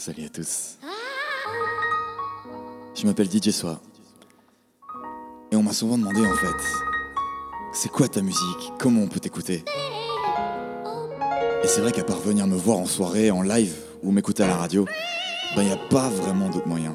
Salut 0.00 0.26
à 0.26 0.28
tous. 0.28 0.78
Je 2.94 3.04
m'appelle 3.04 3.28
DJ 3.28 3.50
Soa. 3.50 3.80
Et 5.50 5.56
on 5.56 5.62
m'a 5.64 5.72
souvent 5.72 5.98
demandé 5.98 6.24
en 6.24 6.34
fait, 6.36 6.64
c'est 7.72 7.88
quoi 7.88 8.06
ta 8.06 8.22
musique? 8.22 8.72
Comment 8.78 9.00
on 9.00 9.08
peut 9.08 9.18
t'écouter? 9.18 9.64
Et 11.64 11.66
c'est 11.66 11.80
vrai 11.80 11.90
qu'à 11.90 12.04
part 12.04 12.18
venir 12.18 12.46
me 12.46 12.54
voir 12.54 12.78
en 12.78 12.86
soirée, 12.86 13.32
en 13.32 13.42
live 13.42 13.74
ou 14.04 14.12
m'écouter 14.12 14.44
à 14.44 14.46
la 14.46 14.54
radio, 14.54 14.86
ben 15.56 15.64
y 15.64 15.72
a 15.72 15.76
pas 15.90 16.08
vraiment 16.10 16.48
d'autres 16.48 16.68
moyens. 16.68 16.94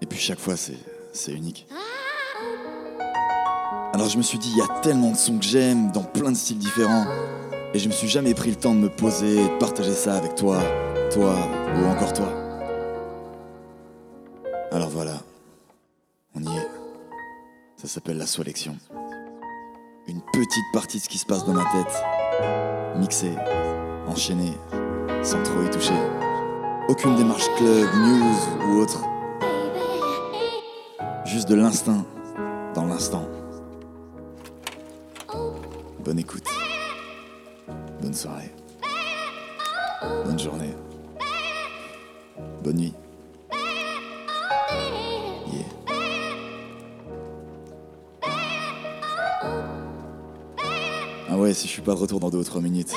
Et 0.00 0.06
puis 0.06 0.20
chaque 0.20 0.38
fois 0.38 0.56
c'est 0.56 0.78
c'est 1.12 1.32
unique. 1.32 1.66
Alors 3.92 4.08
je 4.08 4.16
me 4.16 4.22
suis 4.22 4.38
dit, 4.38 4.52
il 4.52 4.58
y 4.58 4.62
a 4.62 4.80
tellement 4.80 5.10
de 5.10 5.16
sons 5.16 5.38
que 5.38 5.44
j'aime, 5.44 5.90
dans 5.90 6.04
plein 6.04 6.30
de 6.30 6.36
styles 6.36 6.58
différents. 6.58 7.06
Et 7.74 7.80
je 7.80 7.88
me 7.88 7.92
suis 7.92 8.08
jamais 8.08 8.32
pris 8.32 8.50
le 8.50 8.56
temps 8.56 8.74
de 8.74 8.78
me 8.78 8.90
poser 8.90 9.42
et 9.42 9.48
de 9.48 9.58
partager 9.58 9.92
ça 9.92 10.16
avec 10.16 10.36
toi, 10.36 10.62
toi 11.16 11.34
ou 11.74 11.86
encore 11.86 12.12
toi. 12.12 12.28
Alors 14.70 14.90
voilà, 14.90 15.14
on 16.34 16.42
y 16.42 16.58
est. 16.58 16.70
Ça 17.76 17.88
s'appelle 17.88 18.18
la 18.18 18.26
sélection. 18.26 18.76
Une 20.08 20.20
petite 20.20 20.70
partie 20.74 20.98
de 20.98 21.02
ce 21.02 21.08
qui 21.08 21.16
se 21.16 21.24
passe 21.24 21.46
dans 21.46 21.54
ma 21.54 21.64
tête. 21.72 22.02
Mixée, 22.96 23.32
enchaînée, 24.06 24.52
sans 25.22 25.42
trop 25.42 25.62
y 25.62 25.70
toucher. 25.70 25.98
Aucune 26.88 27.16
démarche 27.16 27.48
club, 27.56 27.88
news 27.94 28.66
ou 28.66 28.80
autre. 28.80 29.00
Juste 31.24 31.48
de 31.48 31.54
l'instinct 31.54 32.04
dans 32.74 32.84
l'instant. 32.84 33.26
Bonne 36.00 36.18
écoute. 36.18 36.46
Bonne 38.02 38.14
soirée. 38.14 38.54
Bonne 40.26 40.38
journée. 40.38 40.74
Bonne 42.66 42.78
nuit. 42.78 42.92
Yeah. 45.52 45.62
Ah 51.28 51.36
ouais, 51.38 51.54
si 51.54 51.68
je 51.68 51.72
suis 51.74 51.82
pas 51.82 51.94
de 51.94 51.98
retour 51.98 52.18
dans 52.18 52.28
2 52.28 52.38
ou 52.38 52.42
3 52.42 52.60
minutes. 52.60 52.92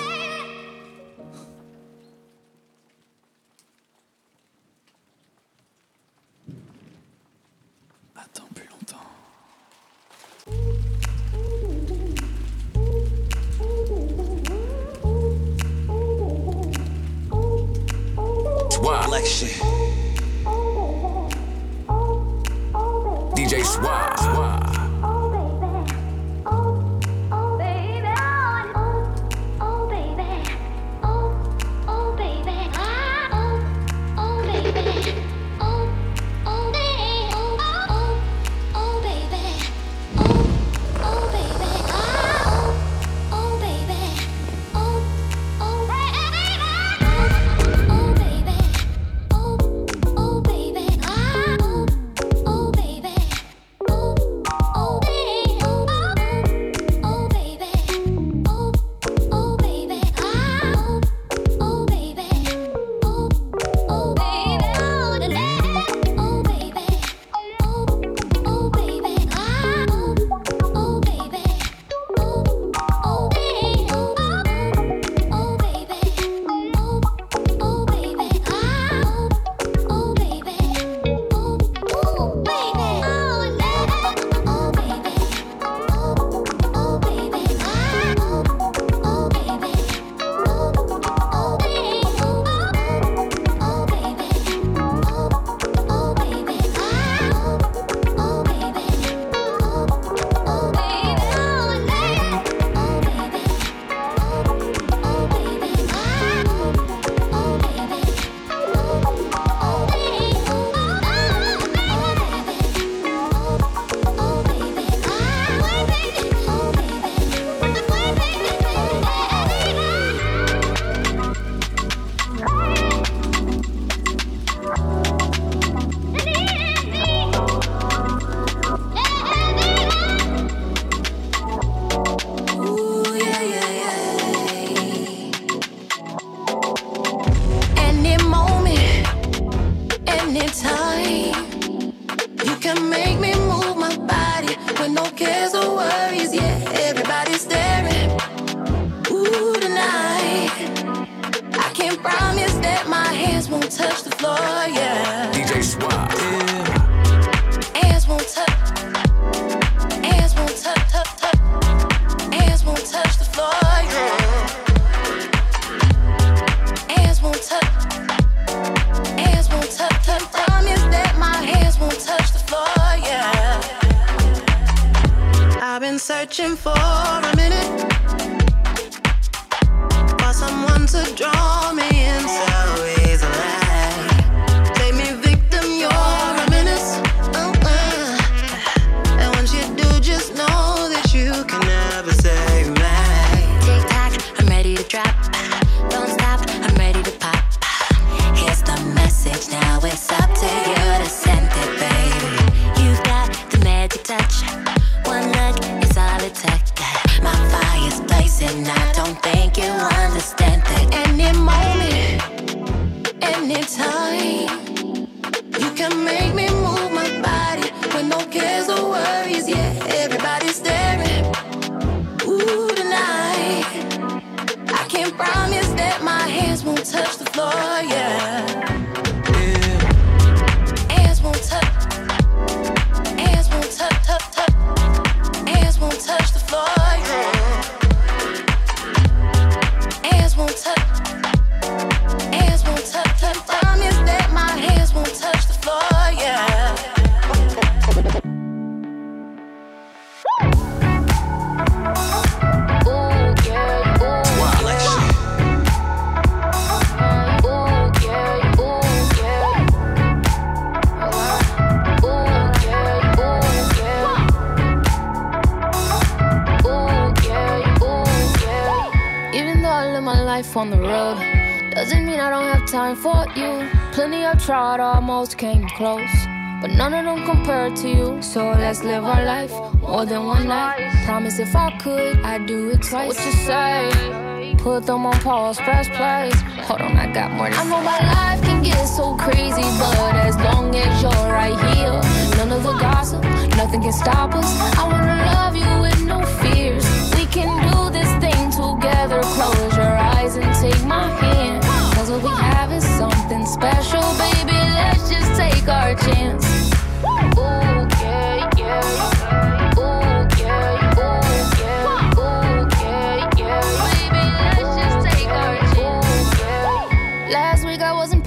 Close. 275.79 276.27
But 276.61 276.71
none 276.71 276.93
of 276.93 277.05
them 277.05 277.25
compare 277.25 277.69
to 277.73 277.87
you. 277.87 278.21
So 278.21 278.51
let's 278.51 278.83
live 278.83 279.05
our 279.05 279.23
life 279.23 279.53
more 279.79 280.05
than 280.05 280.25
one 280.25 280.45
night. 280.45 280.81
Promise 281.05 281.39
if 281.39 281.55
I 281.55 281.69
could, 281.77 282.17
I'd 282.31 282.45
do 282.45 282.69
it 282.71 282.81
twice. 282.83 283.07
What 283.07 283.25
you 283.25 283.31
say? 283.47 284.55
Put 284.57 284.85
them 284.85 285.05
on 285.05 285.17
pause, 285.21 285.57
press 285.57 285.87
play. 285.87 286.31
Hold 286.67 286.81
on, 286.81 286.97
I 286.97 287.07
got 287.13 287.31
more 287.31 287.49
to 287.49 287.55
I 287.55 287.63
know 287.63 287.81
my 287.93 287.99
life 288.17 288.41
can 288.43 288.61
get 288.61 288.83
so 288.85 289.15
crazy, 289.15 289.67
but 289.79 290.15
as 290.27 290.35
long 290.47 290.75
as 290.75 291.01
you're 291.01 291.25
right 291.41 291.57
here, 291.71 291.95
none 292.37 292.51
of 292.51 292.61
the 292.63 292.75
gossip, 292.85 293.23
nothing 293.55 293.81
can 293.81 293.93
stop 293.93 294.35
us. 294.35 294.49
I 294.77 294.83
wanna 294.91 295.17
love 295.31 295.55
you 295.63 295.71
with 295.85 296.01
no 296.13 296.19
fears. 296.41 296.83
We 297.15 297.23
can 297.37 297.49
do 297.71 297.79
this 297.97 298.11
thing 298.23 298.43
together. 298.51 299.21
Close 299.37 299.77
your 299.77 299.95
eyes 300.13 300.35
and 300.35 300.51
take 300.63 300.83
my 300.85 301.07
hand. 301.23 301.63
Cause 301.95 302.11
what 302.11 302.21
we 302.21 302.35
have 302.53 302.69
is 302.73 302.83
something 303.01 303.45
special, 303.45 304.03
baby. 304.25 304.59
Let's 304.79 305.09
just 305.09 305.38
our 305.69 305.95
chance. 305.95 306.59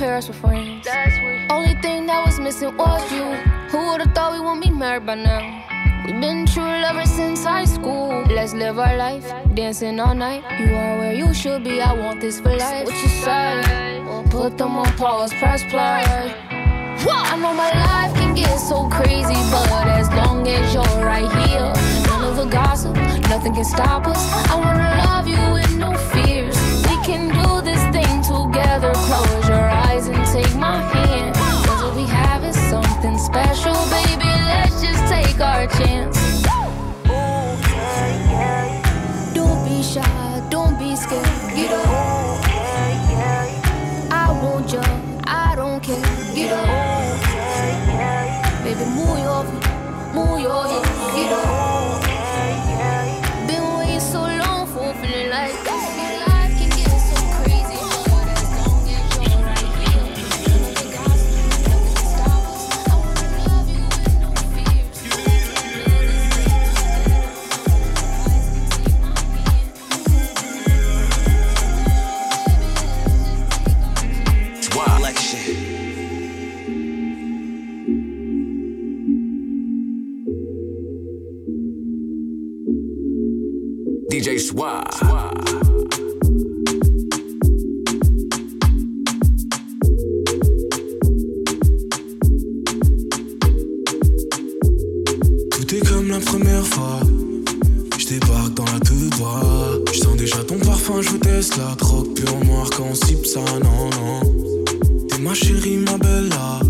Paris 0.03 0.27
with 0.27 0.37
friends. 0.39 0.89
Only 1.49 1.75
thing 1.81 2.07
that 2.07 2.27
was 2.27 2.41
missing 2.41 2.77
was 2.77 3.03
you. 3.13 3.23
Who 3.71 3.87
would've 3.87 4.13
thought 4.15 4.33
we 4.33 4.41
wouldn't 4.41 4.65
be 4.65 4.71
married 4.71 5.07
by 5.07 5.15
now? 5.15 5.43
We've 6.05 6.21
been 6.21 6.45
true 6.45 6.65
lovers 6.65 7.09
since 7.09 7.45
high 7.45 7.67
school. 7.67 8.25
Let's 8.25 8.53
live 8.53 8.81
our 8.81 8.97
life, 8.97 9.33
dancing 9.55 10.01
all 10.01 10.17
night. 10.17 10.43
You 10.59 10.75
are 10.75 10.99
where 10.99 11.15
you 11.15 11.33
should 11.33 11.63
be. 11.63 11.81
I 11.81 11.93
want 11.93 12.21
this 12.21 12.41
for 12.41 12.57
life. 12.57 12.87
What 12.87 13.01
you 13.01 13.09
say? 13.09 14.25
Put 14.29 14.59
them 14.59 14.77
on 14.77 14.91
pause, 14.97 15.33
press 15.35 15.63
play. 15.71 16.42
I 17.11 17.37
know 17.37 17.53
my 17.53 17.71
life 17.71 18.15
can 18.15 18.35
get 18.35 18.57
so 18.59 18.89
crazy, 18.89 19.35
but 19.51 19.87
as 19.89 20.09
long 20.11 20.47
as 20.47 20.73
you're 20.75 21.05
right 21.05 21.31
here, 21.49 21.73
none 22.07 22.25
of 22.25 22.37
the 22.37 22.45
gossip, 22.45 22.95
nothing 23.29 23.55
can 23.55 23.65
stop 23.65 24.07
us. 24.07 24.23
I 24.51 24.55
wanna 24.55 25.03
love 25.05 25.27
you 25.27 25.53
with 25.53 25.77
no 25.77 25.93
fears. 26.13 26.57
We 26.87 26.97
can 27.05 27.29
do 27.33 27.61
this 27.63 27.83
thing 27.91 28.23
together. 28.23 28.93
Close 28.95 29.49
your 29.49 29.69
eyes 29.87 30.07
and 30.07 30.25
take 30.27 30.55
my 30.57 30.81
hand. 30.95 31.35
Cause 31.67 31.83
what 31.83 31.97
we 31.97 32.05
have 32.05 32.45
is 32.45 32.57
something 32.71 33.19
special, 33.19 33.75
baby. 33.91 34.31
Let's 34.51 34.81
just 34.81 35.03
take 35.11 35.41
our 35.41 35.67
chance. 35.67 36.43
Don't 39.35 39.65
be 39.69 39.83
shy, 39.83 40.47
don't 40.51 40.79
be 40.79 40.95
scared. 40.95 41.27
Get 41.57 41.73
up. 41.73 41.87
I 44.13 44.31
want 44.43 44.73
you, 44.73 44.83
I 45.27 45.55
don't 45.57 45.83
care. 45.83 46.35
Get 46.35 46.53
up. 46.53 46.92
Move 48.85 50.41
your 50.41 50.65
feet, 51.15 51.72
Tout 84.55 84.59
est 95.75 95.89
comme 95.89 96.09
la 96.09 96.19
première 96.19 96.67
fois. 96.67 97.01
Je 97.99 98.07
débarque 98.07 98.55
dans 98.55 98.65
la 98.65 98.81
tout 98.81 99.09
droit. 99.11 99.41
Je 99.91 99.99
sens 100.01 100.17
déjà 100.17 100.45
ton 100.45 100.59
parfum, 100.59 101.01
je 101.01 101.17
teste 101.17 101.57
la 101.57 101.75
drogue 101.77 102.13
pure 102.15 102.45
noire 102.45 102.69
quand 102.77 102.85
on 102.91 102.95
sipe 102.95 103.25
ça, 103.25 103.41
non, 103.41 103.89
non. 103.91 104.21
T'es 105.09 105.19
ma 105.19 105.33
chérie, 105.33 105.79
ma 105.79 105.97
bella. 105.97 106.61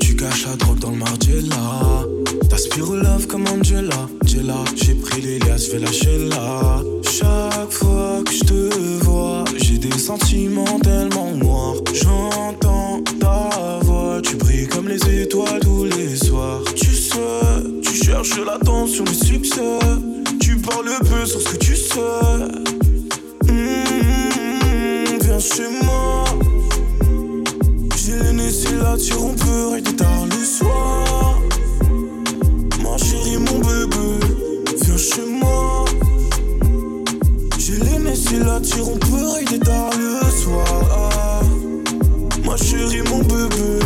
Tu 0.00 0.16
caches 0.16 0.46
la 0.46 0.56
drogue 0.56 0.80
dans 0.80 0.90
le 0.90 0.98
margiela. 0.98 2.06
T'aspires 2.50 2.90
au 2.90 2.96
love 2.96 3.26
comme 3.26 3.46
Angela. 3.48 4.06
Angela, 4.22 4.64
j'ai 4.76 4.94
pris 4.94 5.22
l'Elias, 5.22 5.70
vais 5.72 5.78
lâcher 5.78 6.28
là. 6.28 6.82
Chaque 7.18 7.70
fois 7.72 8.22
que 8.24 8.32
je 8.32 8.42
te 8.42 9.04
vois, 9.04 9.44
j'ai 9.58 9.76
des 9.76 9.98
sentiments 9.98 10.80
tellement 10.80 11.32
noirs. 11.32 11.74
J'entends 11.92 13.02
ta 13.20 13.80
voix, 13.82 14.22
tu 14.22 14.36
brilles 14.36 14.66
comme 14.66 14.88
les 14.88 15.22
étoiles 15.22 15.60
tous 15.60 15.84
les 15.84 16.16
soirs. 16.16 16.62
Tu 16.74 16.86
sais, 16.86 17.18
tu 17.82 17.92
cherches 18.02 18.38
l'attention, 18.38 19.04
le 19.04 19.12
succès. 19.12 19.78
Tu 20.40 20.56
parles 20.56 20.88
peu 21.00 21.26
sur 21.26 21.42
ce 21.42 21.50
que 21.50 21.56
tu 21.58 21.76
sais. 21.76 22.00
Mmh, 23.46 25.18
viens 25.20 25.38
chez 25.38 25.68
moi. 25.84 26.24
J'ai 27.94 28.18
le 28.20 28.32
nez 28.32 28.50
si 28.50 28.72
là, 28.72 28.96
tu 28.96 29.12
peut 29.12 29.68
rester 29.72 29.96
tard 29.96 30.24
le 30.30 30.44
soir. 30.46 31.38
Ma 32.82 32.96
chérie, 32.96 33.36
mon 33.36 33.58
bébé, 33.58 34.26
viens 34.82 34.96
chez 34.96 35.26
moi 35.28 35.41
qui 38.32 38.38
l'attirent, 38.38 38.88
on 38.88 38.98
peut 38.98 39.28
rider 39.36 39.58
tard 39.58 39.90
le 39.98 40.30
soir. 40.30 40.64
Ah, 40.90 41.40
ma 42.46 42.56
chérie, 42.56 43.02
mon 43.10 43.18
bébé. 43.18 43.81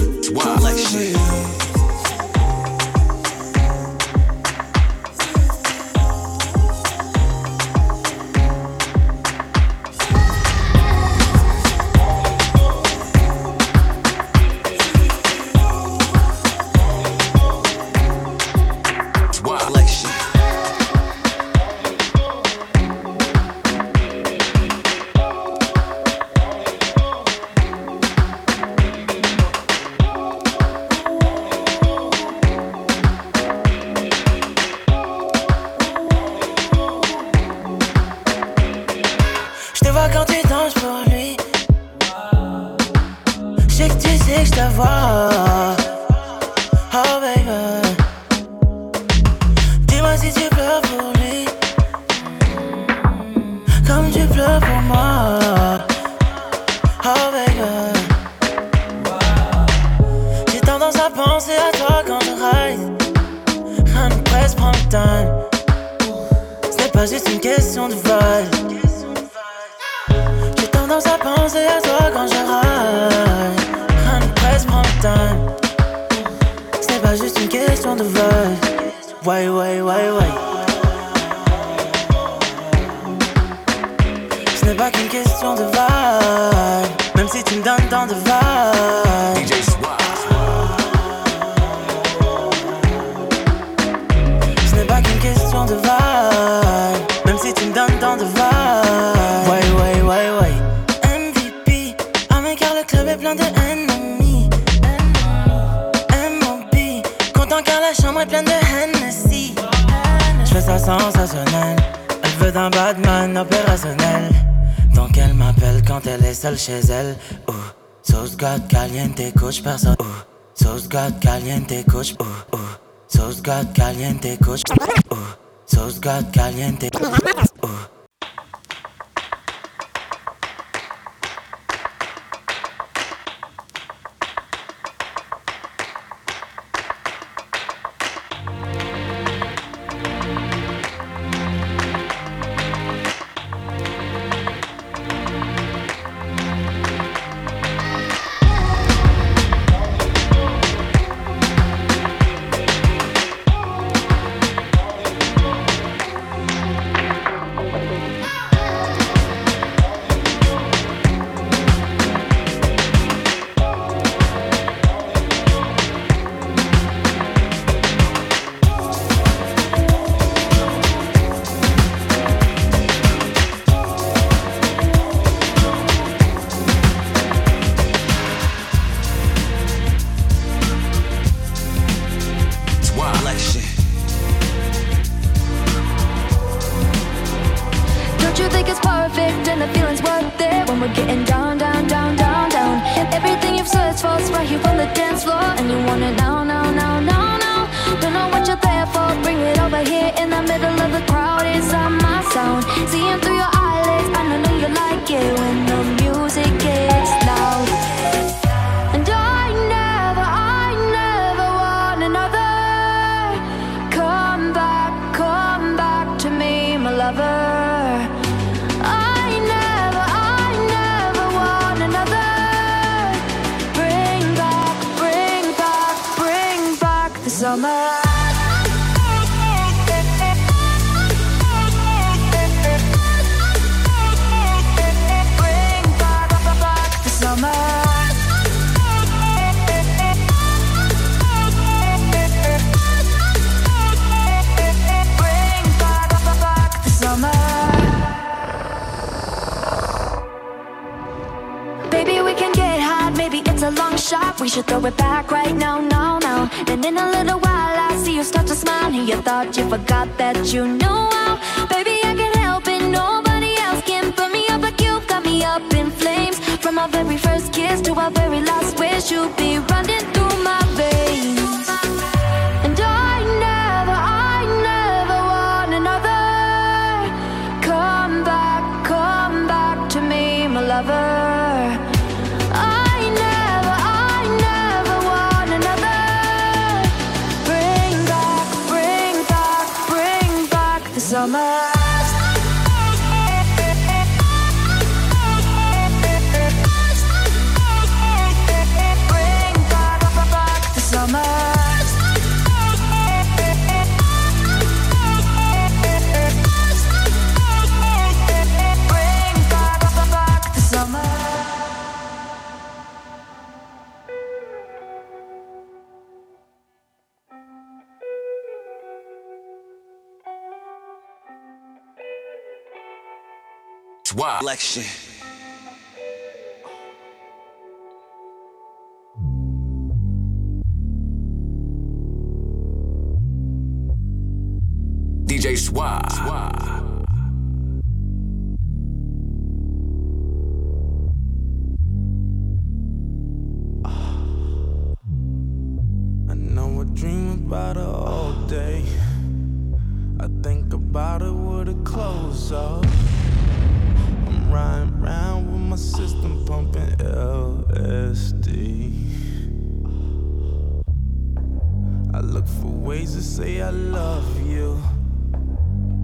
for 362.60 362.68
ways 362.68 363.14
to 363.14 363.22
say 363.22 363.60
I 363.62 363.70
love 363.70 364.46
you. 364.46 364.80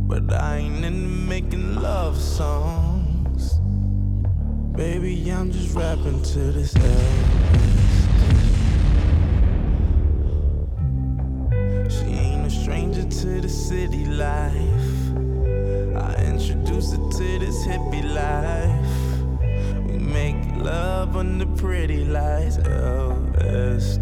But 0.08 0.32
I 0.32 0.58
ain't 0.58 0.84
into 0.84 1.08
making 1.08 1.76
love 1.76 2.18
songs. 2.18 3.60
Baby, 4.76 5.30
I'm 5.30 5.50
just 5.50 5.74
rapping 5.74 6.22
to 6.22 6.38
this 6.52 6.74
Elvis. 6.74 7.52
She 11.90 12.06
ain't 12.06 12.46
a 12.46 12.50
stranger 12.50 13.02
to 13.02 13.40
the 13.40 13.48
city 13.48 14.04
life. 14.04 14.52
I 15.96 16.14
introduced 16.24 16.96
her 16.96 17.10
to 17.10 17.38
this 17.38 17.66
hippie 17.66 18.04
life. 18.22 19.86
We 19.86 19.98
make 19.98 20.36
love 20.56 21.16
under 21.16 21.46
pretty 21.46 22.04
lights. 22.04 22.58
Oh, 22.58 23.16
LSD. 23.38 24.01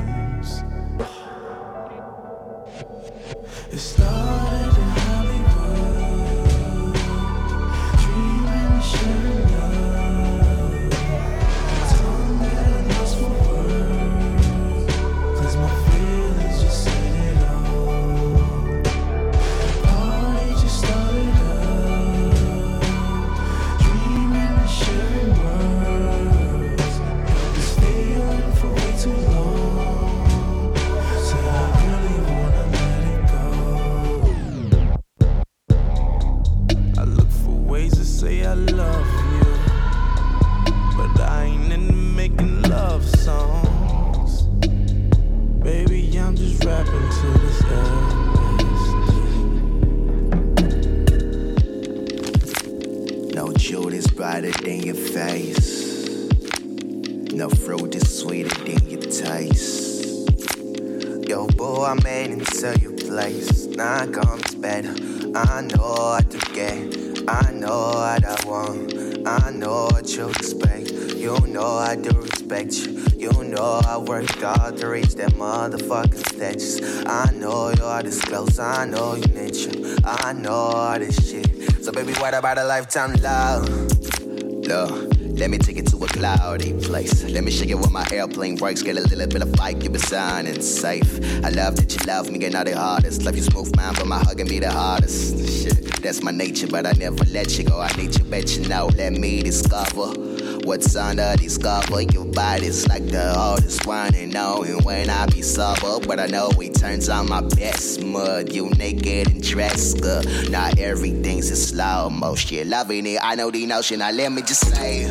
lifetime 83.01 83.23
love? 83.23 84.67
Love. 84.67 85.07
Let 85.39 85.49
me 85.49 85.57
take 85.57 85.77
it 85.77 85.87
to 85.87 85.97
a 85.97 86.07
cloudy 86.07 86.73
place. 86.73 87.23
Let 87.23 87.43
me 87.43 87.49
show 87.49 87.65
you 87.65 87.77
where 87.77 87.89
my 87.89 88.07
airplane 88.11 88.57
works. 88.57 88.83
Get 88.83 88.97
a 88.97 89.01
little 89.01 89.27
bit 89.27 89.41
of 89.41 89.51
fight, 89.55 89.79
keep 89.79 89.95
it 89.95 90.01
sound 90.01 90.47
and 90.47 90.63
safe. 90.63 91.19
I 91.43 91.49
love 91.49 91.77
that 91.77 91.91
you 91.91 92.05
love 92.05 92.29
me, 92.29 92.37
get 92.37 92.53
not 92.53 92.67
the 92.67 92.77
hardest. 92.77 93.23
Love 93.23 93.35
you 93.35 93.41
smooth, 93.41 93.75
man, 93.75 93.95
but 93.95 94.05
my 94.05 94.19
hugging 94.19 94.47
be 94.47 94.59
the 94.59 94.69
hardest. 94.69 95.63
Shit, 95.63 96.01
that's 96.03 96.21
my 96.21 96.31
nature, 96.31 96.67
but 96.67 96.85
I 96.85 96.91
never 96.91 97.23
let 97.25 97.57
you 97.57 97.63
go. 97.63 97.79
I 97.79 97.91
need 97.97 98.17
you, 98.17 98.23
bet 98.25 98.55
you 98.55 98.67
know. 98.67 98.87
Let 98.95 99.13
me 99.13 99.41
discover 99.41 100.13
what's 100.63 100.95
under 100.95 101.35
discover. 101.37 102.01
Your 102.03 102.20
body's 102.31 102.87
like 102.87 103.05
the 103.05 103.37
oldest 103.37 103.85
one 103.85 104.15
and 104.15 104.33
knowing 104.33 104.83
when 104.83 105.09
I 105.09 105.25
be 105.27 105.41
sober. 105.41 106.05
But 106.05 106.19
I 106.19 106.27
know 106.27 106.49
it 106.59 106.75
turns 106.75 107.09
on 107.09 107.29
my 107.29 107.41
best 107.41 108.03
mud. 108.03 108.51
You 108.51 108.69
naked 108.71 109.29
and 109.29 109.43
dressed 109.43 110.01
good. 110.01 110.51
Not 110.51 110.79
everything's 110.79 111.49
in 111.49 111.55
slow 111.55 112.09
motion. 112.09 112.69
Loving 112.69 113.05
it, 113.05 113.19
I 113.21 113.35
know 113.35 113.51
the 113.51 113.65
notion. 113.65 113.99
Now 113.99 114.11
let 114.11 114.31
me 114.31 114.41
just 114.41 114.67
say, 114.73 115.05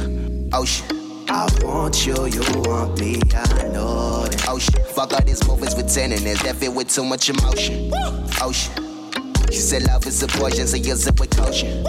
oh, 0.53 0.61
ocean. 0.61 0.87
I 1.29 1.49
want 1.63 2.07
you, 2.07 2.27
you 2.27 2.43
want 2.63 2.99
me, 3.01 3.21
I 3.33 3.69
know. 3.69 4.27
Ocean. 4.49 4.75
Oh, 4.79 4.93
Fuck 4.95 5.13
all 5.13 5.21
these 5.23 5.47
movies 5.47 5.77
with 5.77 5.93
tenderness 5.95 6.43
that 6.43 6.57
fit 6.57 6.75
with 6.75 6.89
too 6.89 7.05
much 7.05 7.31
emotion. 7.31 7.93
Oh, 7.95 8.31
ocean. 8.43 8.89
She 9.51 9.59
said 9.59 9.83
love 9.89 10.07
is 10.07 10.23
a 10.23 10.29
poison, 10.29 10.67
so 10.69 10.77
use 10.77 11.07
it 11.09 11.19
with 11.19 11.37
caution. 11.37 11.85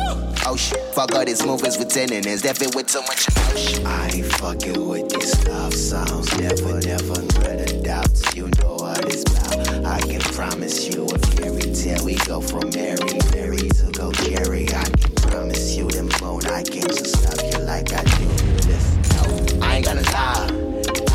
Ocean. 0.48 0.80
Fuck 0.94 1.14
all 1.14 1.24
these 1.24 1.46
movies 1.46 1.78
with 1.78 1.90
tenderness 1.90 2.42
that 2.42 2.58
fit 2.58 2.74
with 2.76 2.88
too 2.88 3.02
much 3.02 3.28
emotion. 3.30 3.86
I 3.86 4.10
ain't 4.10 4.26
fucking 4.34 4.88
with 4.88 5.10
these 5.10 5.48
love 5.48 5.74
songs. 5.74 6.36
Never, 6.40 6.80
never 6.82 7.22
let 7.46 7.72
a 7.72 7.82
doubt. 7.84 8.36
You 8.36 8.50
know 8.60 8.78
what 8.82 9.06
it's 9.06 9.24
about. 9.24 9.86
I 9.86 10.00
can 10.02 10.22
promise 10.22 10.88
you 10.90 11.06
a 11.06 11.18
fairy 11.38 11.62
tale. 11.74 12.04
We 12.04 12.16
go 12.26 12.42
from 12.42 12.72
Mary, 12.74 13.20
Mary 13.32 13.70
to 13.70 13.92
go 13.94 14.12
Jerry. 14.12 14.66
I 14.74 14.84
can 14.84 15.14
promise 15.16 15.76
you 15.76 15.88
them 15.88 16.10
phone. 16.10 16.44
I 16.48 16.64
can't 16.64 16.90
just 16.90 17.24
love 17.24 17.54
you 17.54 17.60
like 17.66 17.94
I 17.94 18.04
do. 18.04 18.26
This, 18.66 18.98
no, 19.14 19.62
I 19.62 19.76
ain't 19.76 19.86
gonna 19.86 20.02
lie. 20.02 20.50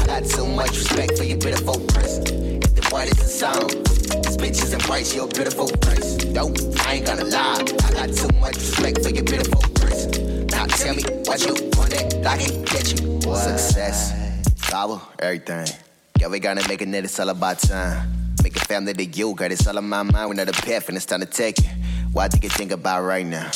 I 0.00 0.06
got 0.06 0.24
too 0.24 0.46
much 0.46 0.70
respect 0.70 1.18
for 1.18 1.24
your 1.24 1.38
beautiful 1.38 1.80
person. 1.88 2.62
If 2.62 2.74
the 2.76 2.88
word 2.94 3.08
is 3.08 3.18
a 3.18 3.28
song, 3.28 3.75
these 4.36 4.62
bitches 4.62 4.72
embrace 4.72 5.14
your 5.14 5.28
beautiful 5.28 5.68
person. 5.68 6.32
Dope, 6.32 6.56
I 6.86 6.94
ain't 6.94 7.06
gonna 7.06 7.24
lie. 7.24 7.60
I 7.60 7.92
got 7.92 8.12
too 8.12 8.28
much 8.38 8.56
respect 8.56 9.02
for 9.02 9.10
your 9.10 9.24
beautiful 9.24 9.60
person. 9.74 10.46
Now 10.46 10.66
tell 10.66 10.94
me 10.94 11.02
what 11.24 11.44
you 11.44 11.54
want 11.76 11.92
it, 11.92 12.26
I 12.26 12.38
can 12.38 12.64
get 12.64 13.00
you. 13.00 13.20
Success, 13.20 14.42
power, 14.70 15.00
everything. 15.18 15.66
Yeah, 16.18 16.28
we 16.28 16.40
gonna 16.40 16.66
make 16.68 16.82
it, 16.82 16.88
net, 16.88 17.04
it's 17.04 17.18
all 17.20 17.28
about 17.28 17.58
time. 17.58 18.34
Make 18.42 18.56
a 18.56 18.60
family 18.60 18.94
to 18.94 19.04
you, 19.04 19.34
girl, 19.34 19.50
it's 19.50 19.66
all 19.66 19.78
on 19.78 19.88
my 19.88 20.02
mind. 20.02 20.28
We're 20.28 20.34
not 20.34 20.48
a 20.48 20.52
path 20.52 20.88
and 20.88 20.96
it's 20.96 21.06
time 21.06 21.20
to 21.20 21.26
take 21.26 21.58
it. 21.58 21.66
What 22.12 22.30
do 22.30 22.38
you 22.42 22.48
think 22.48 22.72
about 22.72 23.02
right 23.02 23.26
now? 23.26 23.50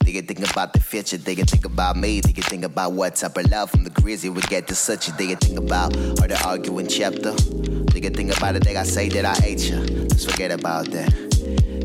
Do 0.00 0.12
you 0.12 0.20
think 0.20 0.50
about 0.50 0.74
the 0.74 0.80
future? 0.80 1.16
Do 1.16 1.32
you 1.32 1.44
think 1.44 1.64
about 1.64 1.96
me? 1.96 2.20
Do 2.20 2.30
you 2.30 2.42
think 2.42 2.62
about 2.62 2.92
what 2.92 3.16
type 3.16 3.38
of 3.38 3.50
love 3.50 3.70
from 3.70 3.84
the 3.84 3.90
grizzly 3.90 4.28
we 4.28 4.42
get 4.42 4.68
to 4.68 4.74
such 4.74 5.08
a? 5.08 5.12
Do 5.12 5.24
you 5.24 5.36
think 5.36 5.58
about 5.58 5.96
or 5.96 6.28
the 6.28 6.38
arguing 6.46 6.88
chapter? 6.88 7.34
Do 7.34 7.98
you 7.98 8.10
think 8.10 8.36
about 8.36 8.52
the 8.52 8.60
day 8.60 8.76
I 8.76 8.82
say 8.82 9.08
that 9.08 9.24
I 9.24 9.34
hate 9.34 9.70
you? 9.70 10.03
Forget 10.22 10.52
about 10.52 10.90
that. 10.92 11.12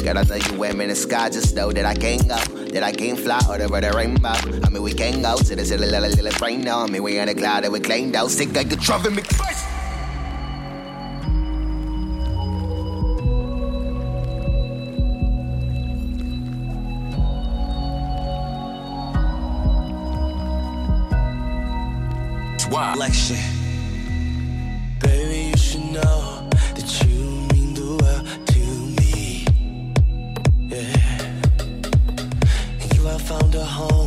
I 0.09 0.13
know 0.13 0.35
you 0.35 0.59
women 0.59 0.81
in 0.81 0.89
the 0.89 0.95
sky, 0.95 1.29
just 1.29 1.55
know 1.55 1.71
that 1.71 1.85
I 1.85 1.93
can't 1.93 2.27
go, 2.27 2.37
that 2.71 2.83
I 2.83 2.91
can't 2.91 3.19
fly 3.19 3.39
over 3.47 3.81
the 3.81 3.91
rainbow. 3.95 4.29
I 4.63 4.69
mean, 4.69 4.81
we 4.81 4.93
can't 4.93 5.21
go 5.21 5.37
to 5.37 5.55
the 5.55 5.65
silly 5.65 5.87
little 5.87 6.09
little 6.09 6.45
rain 6.45 6.61
now. 6.61 6.79
I 6.79 6.87
mean, 6.87 7.03
we 7.03 7.19
on 7.19 7.29
a 7.29 7.35
cloud 7.35 7.63
that 7.63 7.71
we 7.71 7.79
claimed 7.79 8.15
out, 8.15 8.31
sick 8.31 8.53
like 8.55 8.69
the 8.69 8.75
trumpet 8.75 9.13
me 9.13 9.21
first. 9.23 9.65
Swap. 22.59 22.97
Like 22.97 23.13
a 33.55 33.65
home, 33.65 33.98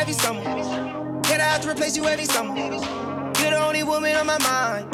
every 0.00 0.14
summer. 0.14 0.40
yeah, 0.40 1.20
I 1.28 1.52
have 1.52 1.60
to 1.60 1.70
replace 1.70 1.94
you 1.94 2.06
every 2.06 2.24
summer. 2.24 2.56
You're 2.56 3.50
the 3.50 3.62
only 3.62 3.82
woman 3.82 4.16
on 4.16 4.26
my 4.26 4.38
mind. 4.38 4.86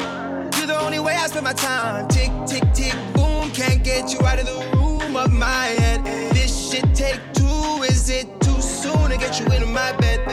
You're 0.57 0.67
the 0.67 0.79
only 0.81 0.99
way 0.99 1.15
I 1.15 1.27
spend 1.27 1.45
my 1.45 1.53
time. 1.53 2.09
Tick, 2.09 2.29
tick, 2.45 2.63
tick, 2.73 2.93
boom. 3.13 3.49
Can't 3.51 3.81
get 3.85 4.11
you 4.11 4.19
out 4.25 4.37
of 4.37 4.45
the 4.45 4.77
room 4.77 5.15
of 5.15 5.31
my 5.31 5.67
head. 5.79 6.03
This 6.35 6.51
shit 6.69 6.83
take 6.93 7.21
two. 7.33 7.83
Is 7.83 8.09
it 8.09 8.27
too 8.41 8.61
soon 8.61 9.09
to 9.09 9.17
get 9.17 9.39
you 9.39 9.45
into 9.45 9.67
my 9.67 9.95
bed? 9.95 10.26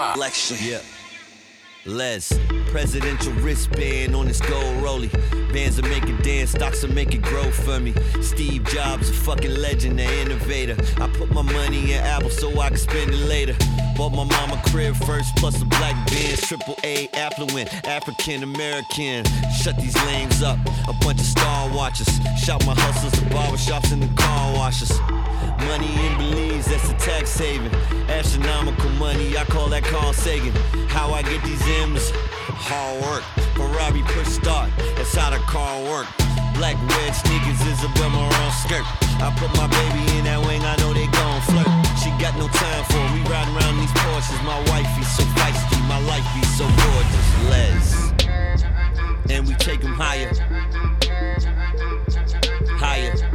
Election. 0.00 0.56
Yeah. 0.62 0.80
Les, 1.84 2.32
presidential 2.70 3.32
wristband 3.34 4.14
on 4.16 4.26
this 4.26 4.40
gold 4.40 4.82
rollie. 4.82 5.10
Bands 5.52 5.78
are 5.78 5.88
making 5.88 6.16
dance, 6.18 6.50
stocks 6.50 6.82
are 6.84 6.88
making 6.88 7.20
grow 7.20 7.50
for 7.50 7.78
me. 7.80 7.94
Steve 8.22 8.64
Jobs, 8.64 9.10
a 9.10 9.12
fucking 9.12 9.54
legend, 9.54 10.00
an 10.00 10.10
innovator. 10.26 10.76
I 11.00 11.08
put 11.08 11.30
my 11.32 11.42
money 11.42 11.92
in 11.92 12.00
Apple 12.00 12.30
so 12.30 12.58
I 12.60 12.68
can 12.68 12.78
spend 12.78 13.10
it 13.12 13.28
later. 13.28 13.54
Bought 13.96 14.10
my 14.10 14.24
mama 14.24 14.60
crib 14.66 14.96
first, 14.96 15.36
plus 15.36 15.60
a 15.60 15.66
black 15.66 15.94
Benz, 16.10 16.40
triple 16.46 16.76
A, 16.82 17.08
affluent, 17.14 17.72
African 17.86 18.42
American. 18.42 19.24
Shut 19.62 19.76
these 19.76 19.96
lanes 20.06 20.42
up, 20.42 20.58
a 20.88 20.94
bunch 21.04 21.20
of 21.20 21.26
star 21.26 21.74
watchers. 21.74 22.08
Shout 22.42 22.64
my 22.66 22.74
hustlers 22.74 23.12
to 23.12 23.34
barbershops 23.34 23.92
and 23.92 24.02
the 24.02 24.22
car 24.22 24.54
washers. 24.54 24.92
Money 25.66 25.92
in 26.06 26.18
Belize, 26.18 26.66
that's 26.66 26.90
a 26.90 26.94
tax 26.94 27.36
haven. 27.38 27.72
Astronomical 28.08 28.90
money, 28.90 29.36
I 29.36 29.44
call 29.44 29.68
that 29.70 29.84
Carl 29.84 30.12
Sagan. 30.12 30.52
How 30.88 31.12
I 31.12 31.22
get 31.22 31.42
these 31.44 31.62
M's? 31.82 32.12
Hard 32.68 33.02
work. 33.02 33.24
Ferrari 33.56 34.02
push 34.02 34.28
start, 34.28 34.70
that's 34.96 35.14
how 35.14 35.30
the 35.30 35.38
car 35.48 35.80
work. 35.84 36.06
Black 36.54 36.76
red 36.76 37.14
sneakers, 37.14 37.60
is 37.62 37.80
Isabel 37.80 38.10
Marant 38.10 38.54
skirt. 38.60 38.84
I 39.20 39.32
put 39.40 39.48
my 39.56 39.66
baby 39.66 40.18
in 40.18 40.24
that 40.24 40.40
wing, 40.44 40.60
I 40.60 40.76
know 40.76 40.92
they 40.92 41.08
gon' 41.08 41.40
flirt. 41.48 41.68
She 42.04 42.10
got 42.20 42.36
no 42.36 42.48
time 42.48 42.84
for 42.92 43.00
it. 43.00 43.10
We 43.16 43.20
riding 43.32 43.56
around 43.56 43.80
these 43.80 43.94
Porsches. 43.96 44.42
My 44.44 44.60
wife 44.68 44.88
is 45.00 45.08
so 45.08 45.24
feisty, 45.40 45.80
my 45.88 46.00
life 46.04 46.26
be 46.36 46.44
so 46.56 46.68
gorgeous. 46.84 47.28
Les. 47.48 48.10
And 49.30 49.46
we 49.46 49.54
take 49.54 49.80
take 49.80 49.84
'em 49.84 49.94
higher. 49.94 50.32
Higher. 52.78 53.29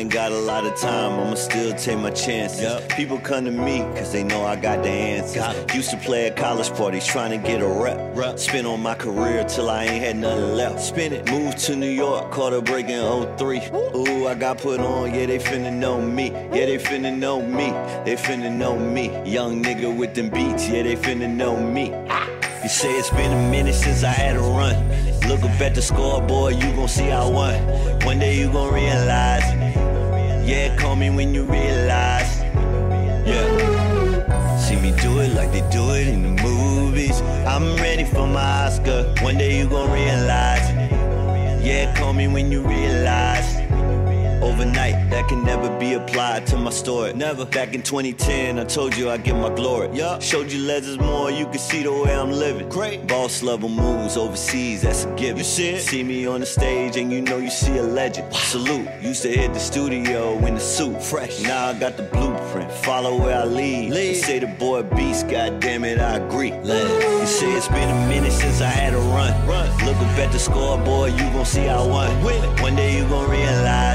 Ain't 0.00 0.10
got 0.10 0.32
a 0.32 0.38
lot 0.38 0.64
of 0.64 0.74
time, 0.80 1.20
I'ma 1.20 1.34
still 1.34 1.74
take 1.74 1.98
my 1.98 2.10
chances. 2.10 2.82
People 2.96 3.18
come 3.18 3.44
to 3.44 3.50
me 3.50 3.80
cause 3.96 4.10
they 4.12 4.24
know 4.24 4.46
I 4.46 4.56
got 4.56 4.82
the 4.82 4.88
answers. 4.88 5.74
Used 5.74 5.90
to 5.90 5.98
play 5.98 6.26
at 6.26 6.36
college 6.36 6.70
parties 6.72 7.06
trying 7.06 7.38
to 7.38 7.48
get 7.48 7.60
a 7.60 7.66
rep. 7.66 8.38
Spin 8.38 8.64
on 8.64 8.80
my 8.80 8.94
career 8.94 9.44
till 9.44 9.68
I 9.68 9.84
ain't 9.84 10.02
had 10.02 10.16
nothing 10.16 10.56
left. 10.56 10.80
Spin 10.80 11.12
it. 11.12 11.30
Moved 11.30 11.58
to 11.66 11.76
New 11.76 11.90
York, 11.90 12.30
caught 12.30 12.54
a 12.54 12.62
break 12.62 12.88
in 12.88 13.36
03. 13.36 13.58
Ooh, 13.94 14.26
I 14.26 14.34
got 14.34 14.56
put 14.56 14.80
on, 14.80 15.14
yeah, 15.14 15.26
they 15.26 15.38
finna 15.38 15.70
know 15.70 16.00
me. 16.00 16.30
Yeah, 16.30 16.64
they 16.64 16.78
finna 16.78 17.14
know 17.14 17.42
me. 17.42 17.70
They 18.06 18.16
finna 18.16 18.50
know 18.50 18.78
me. 18.78 19.08
Young 19.30 19.62
nigga 19.62 19.94
with 19.94 20.14
them 20.14 20.30
beats, 20.30 20.66
yeah, 20.66 20.82
they 20.82 20.96
finna 20.96 21.28
know 21.28 21.60
me. 21.60 21.88
You 22.62 22.68
say 22.70 22.90
it's 22.92 23.10
been 23.10 23.32
a 23.32 23.50
minute 23.50 23.74
since 23.74 24.02
I 24.02 24.12
had 24.12 24.36
a 24.36 24.40
run. 24.40 24.76
Look 25.28 25.42
up 25.42 25.60
at 25.60 25.74
the 25.74 25.82
scoreboard, 25.82 26.54
you 26.54 26.72
gon' 26.72 26.88
see 26.88 27.10
I 27.10 27.22
won. 27.28 27.54
One 28.06 28.18
day 28.18 28.38
you 28.38 28.50
gon' 28.50 28.72
realize. 28.72 29.59
Yeah, 30.50 30.74
call 30.74 30.96
me 30.96 31.10
when 31.10 31.32
you 31.32 31.44
realize. 31.44 32.40
Yeah. 33.24 34.58
See 34.58 34.74
me 34.74 34.90
do 35.00 35.20
it 35.20 35.32
like 35.32 35.52
they 35.52 35.60
do 35.70 35.90
it 35.94 36.08
in 36.08 36.22
the 36.22 36.42
movies. 36.42 37.20
I'm 37.46 37.76
ready 37.76 38.02
for 38.02 38.26
my 38.26 38.66
Oscar. 38.66 39.14
One 39.22 39.38
day 39.38 39.56
you 39.58 39.68
gon' 39.68 39.92
realize. 39.92 40.68
Yeah, 41.64 41.94
call 41.96 42.14
me 42.14 42.26
when 42.26 42.50
you 42.50 42.62
realize. 42.62 43.59
Overnight, 44.42 45.10
that 45.10 45.28
can 45.28 45.44
never 45.44 45.68
be 45.78 45.94
applied 45.94 46.46
to 46.48 46.56
my 46.56 46.70
story. 46.70 47.12
Never. 47.12 47.44
Back 47.44 47.74
in 47.74 47.82
2010, 47.82 48.58
I 48.58 48.64
told 48.64 48.96
you 48.96 49.10
I 49.10 49.18
get 49.18 49.36
my 49.36 49.54
glory. 49.54 49.90
Yeah. 49.92 50.18
Showed 50.18 50.50
you 50.50 50.60
legends 50.60 50.98
more, 50.98 51.30
you 51.30 51.44
can 51.46 51.58
see 51.58 51.82
the 51.82 51.92
way 51.92 52.14
I'm 52.14 52.30
living. 52.32 52.68
Great. 52.68 53.06
Boss 53.06 53.42
level 53.42 53.68
moves 53.68 54.16
overseas, 54.16 54.82
that's 54.82 55.04
a 55.04 55.14
given. 55.14 55.38
You 55.38 55.44
see 55.44 55.68
it? 55.70 55.82
See 55.82 56.02
me 56.02 56.26
on 56.26 56.40
the 56.40 56.46
stage 56.46 56.96
and 56.96 57.12
you 57.12 57.20
know 57.20 57.38
you 57.38 57.50
see 57.50 57.76
a 57.78 57.82
legend. 57.82 58.32
Salute. 58.34 58.88
Used 59.02 59.22
to 59.22 59.28
hit 59.30 59.52
the 59.52 59.60
studio 59.60 60.38
in 60.46 60.54
the 60.54 60.60
suit. 60.60 61.02
Fresh. 61.02 61.42
Now 61.42 61.66
I 61.66 61.78
got 61.78 61.96
the 61.96 62.04
blueprint. 62.04 62.70
Follow 62.72 63.18
where 63.20 63.40
I 63.42 63.44
lead. 63.44 63.92
lead. 63.92 64.08
You 64.08 64.14
say 64.14 64.38
the 64.38 64.46
boy 64.46 64.82
beast, 64.82 65.28
god 65.28 65.60
damn 65.60 65.84
it, 65.84 65.98
I 65.98 66.16
agree. 66.16 66.52
You 66.52 67.26
say 67.26 67.52
it's 67.52 67.68
been 67.68 67.90
a 67.90 68.08
minute 68.08 68.32
since 68.32 68.60
I 68.60 68.68
had 68.68 68.94
a 68.94 68.98
run. 68.98 69.32
run. 69.46 69.68
Look 69.84 69.96
up 69.96 70.18
at 70.18 70.32
the 70.32 70.38
scoreboard, 70.38 71.12
you 71.12 71.24
gon' 71.30 71.44
see 71.44 71.68
I 71.68 71.84
won. 71.86 72.24
Win. 72.24 72.42
One 72.62 72.76
day 72.76 72.96
you 72.96 73.06
gon' 73.08 73.28
realize. 73.30 73.89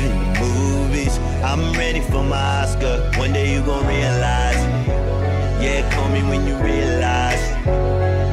The 0.00 0.40
movies. 0.40 1.18
I'm 1.42 1.72
ready 1.74 2.00
for 2.00 2.22
my 2.22 2.62
Oscar. 2.62 3.10
One 3.18 3.32
day 3.32 3.52
you 3.54 3.62
gon' 3.62 3.86
realize. 3.86 4.62
Yeah, 5.62 5.88
call 5.92 6.08
me 6.08 6.22
when 6.22 6.46
you 6.46 6.56
realize. 6.56 7.40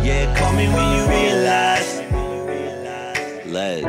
Yeah, 0.06 0.34
call 0.38 0.54
me 0.54 0.68
when 0.68 0.88
you 0.96 1.04
realize. 1.08 2.00
Les. 3.46 3.84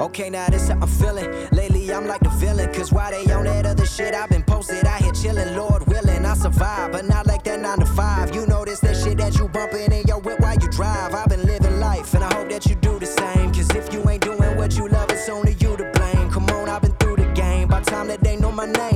Okay, 0.00 0.30
now 0.30 0.46
this 0.48 0.68
how 0.68 0.78
I'm 0.80 0.88
feeling. 0.88 1.28
Lately, 1.52 1.92
I'm 1.92 2.06
like 2.06 2.20
the 2.20 2.30
villain. 2.30 2.72
Cause 2.72 2.92
while 2.92 3.10
they 3.10 3.30
on 3.32 3.44
that 3.44 3.66
other 3.66 3.86
shit, 3.86 4.14
I've 4.14 4.30
been 4.30 4.42
posted 4.42 4.84
out 4.86 5.02
here 5.02 5.12
chilling. 5.12 5.56
Lord 5.56 5.86
willing, 5.86 6.24
I 6.24 6.34
survive. 6.34 6.92
But 6.92 7.06
not 7.06 7.26
like 7.26 7.44
that 7.44 7.60
9 7.60 7.78
to 7.80 7.86
5. 7.86 8.34
You 8.34 8.46
notice 8.46 8.80
that 8.80 8.96
shit 8.96 9.18
that 9.18 9.36
you 9.38 9.48
bumping 9.48 9.92
in 9.92 10.06
your 10.06 10.20
whip 10.20 10.40
while 10.40 10.54
you 10.54 10.68
drive. 10.68 11.14
I've 11.14 11.25
my 18.66 18.90
name, 18.90 18.95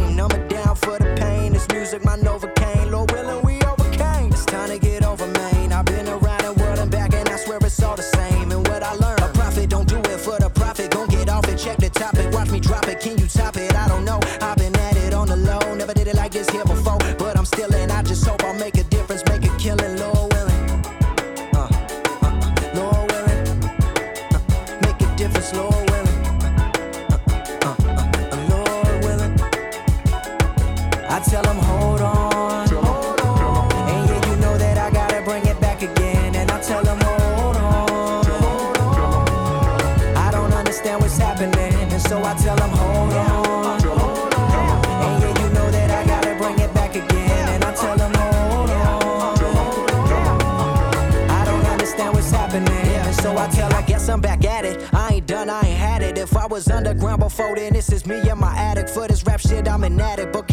was 56.66 56.70
underground 56.70 57.20
before, 57.20 57.56
then 57.56 57.72
this 57.72 57.90
is 57.90 58.04
me 58.04 58.20
in 58.28 58.38
my 58.38 58.54
attic. 58.54 58.88
For 58.88 59.08
this 59.08 59.24
rap 59.24 59.40
shit, 59.40 59.66
I'm 59.66 59.82
an 59.84 59.98
addict, 59.98 60.32
but 60.32 60.46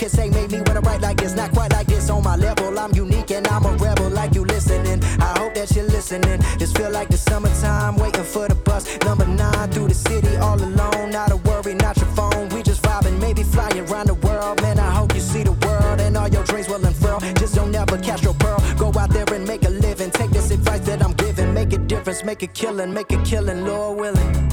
can 0.00 0.08
say 0.08 0.30
made 0.30 0.50
me 0.50 0.58
when 0.62 0.78
I 0.78 0.80
write 0.80 1.02
like 1.02 1.18
this. 1.18 1.34
Not 1.34 1.52
quite 1.52 1.72
like 1.72 1.86
this 1.86 2.08
on 2.08 2.22
my 2.22 2.34
level. 2.34 2.78
I'm 2.78 2.92
unique 2.94 3.30
and 3.32 3.46
I'm 3.48 3.66
a 3.66 3.72
rebel 3.72 4.08
like 4.08 4.34
you 4.34 4.46
listening. 4.46 5.04
I 5.20 5.38
hope 5.38 5.52
that 5.54 5.76
you're 5.76 5.84
listening. 5.84 6.40
Just 6.58 6.74
feel 6.78 6.90
like 6.90 7.08
the 7.08 7.18
summertime, 7.18 7.96
waiting 7.96 8.24
for 8.24 8.48
the 8.48 8.54
bus. 8.54 8.84
Number 9.04 9.26
nine 9.26 9.68
through 9.70 9.88
the 9.88 9.94
city, 9.94 10.36
all 10.38 10.58
alone. 10.58 11.10
Not 11.10 11.32
a 11.32 11.36
worry, 11.36 11.74
not 11.74 11.98
your 11.98 12.10
phone. 12.16 12.48
We 12.48 12.62
just 12.62 12.80
vibing, 12.80 13.20
maybe 13.20 13.42
flying 13.42 13.80
around 13.80 14.06
the 14.06 14.14
world. 14.14 14.62
Man, 14.62 14.78
I 14.78 14.90
hope 14.90 15.14
you 15.14 15.20
see 15.20 15.42
the 15.42 15.52
world 15.52 16.00
and 16.00 16.16
all 16.16 16.28
your 16.28 16.44
dreams 16.44 16.68
will 16.68 16.82
unfurl. 16.82 17.20
Just 17.34 17.54
don't 17.56 17.74
ever 17.74 17.98
catch 17.98 18.22
your 18.22 18.34
pearl. 18.34 18.58
Go 18.78 18.98
out 18.98 19.10
there 19.10 19.30
and 19.34 19.46
make 19.46 19.66
a 19.66 19.70
living. 19.70 20.10
Take 20.10 20.30
this 20.30 20.50
advice 20.50 20.80
that 20.80 21.04
I'm 21.04 21.12
giving. 21.12 21.52
Make 21.52 21.74
a 21.74 21.78
difference, 21.78 22.24
make 22.24 22.42
a 22.42 22.46
killing, 22.46 22.94
make 22.94 23.12
a 23.12 23.22
killing, 23.22 23.66
Lord 23.66 23.98
willing. 24.00 24.49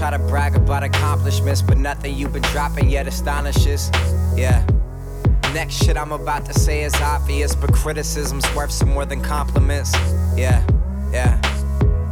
Try 0.00 0.10
to 0.10 0.18
brag 0.18 0.56
about 0.56 0.82
accomplishments, 0.82 1.60
but 1.60 1.76
nothing 1.76 2.16
you've 2.16 2.32
been 2.32 2.42
dropping 2.54 2.88
yet 2.88 3.06
astonishes. 3.06 3.90
Yeah. 4.34 4.66
Next 5.52 5.74
shit 5.74 5.98
I'm 5.98 6.10
about 6.10 6.46
to 6.46 6.54
say 6.54 6.84
is 6.84 6.94
obvious, 7.02 7.54
but 7.54 7.70
criticism's 7.74 8.46
worth 8.54 8.70
some 8.70 8.88
more 8.88 9.04
than 9.04 9.20
compliments. 9.20 9.92
Yeah, 10.34 10.66
yeah. 11.12 11.36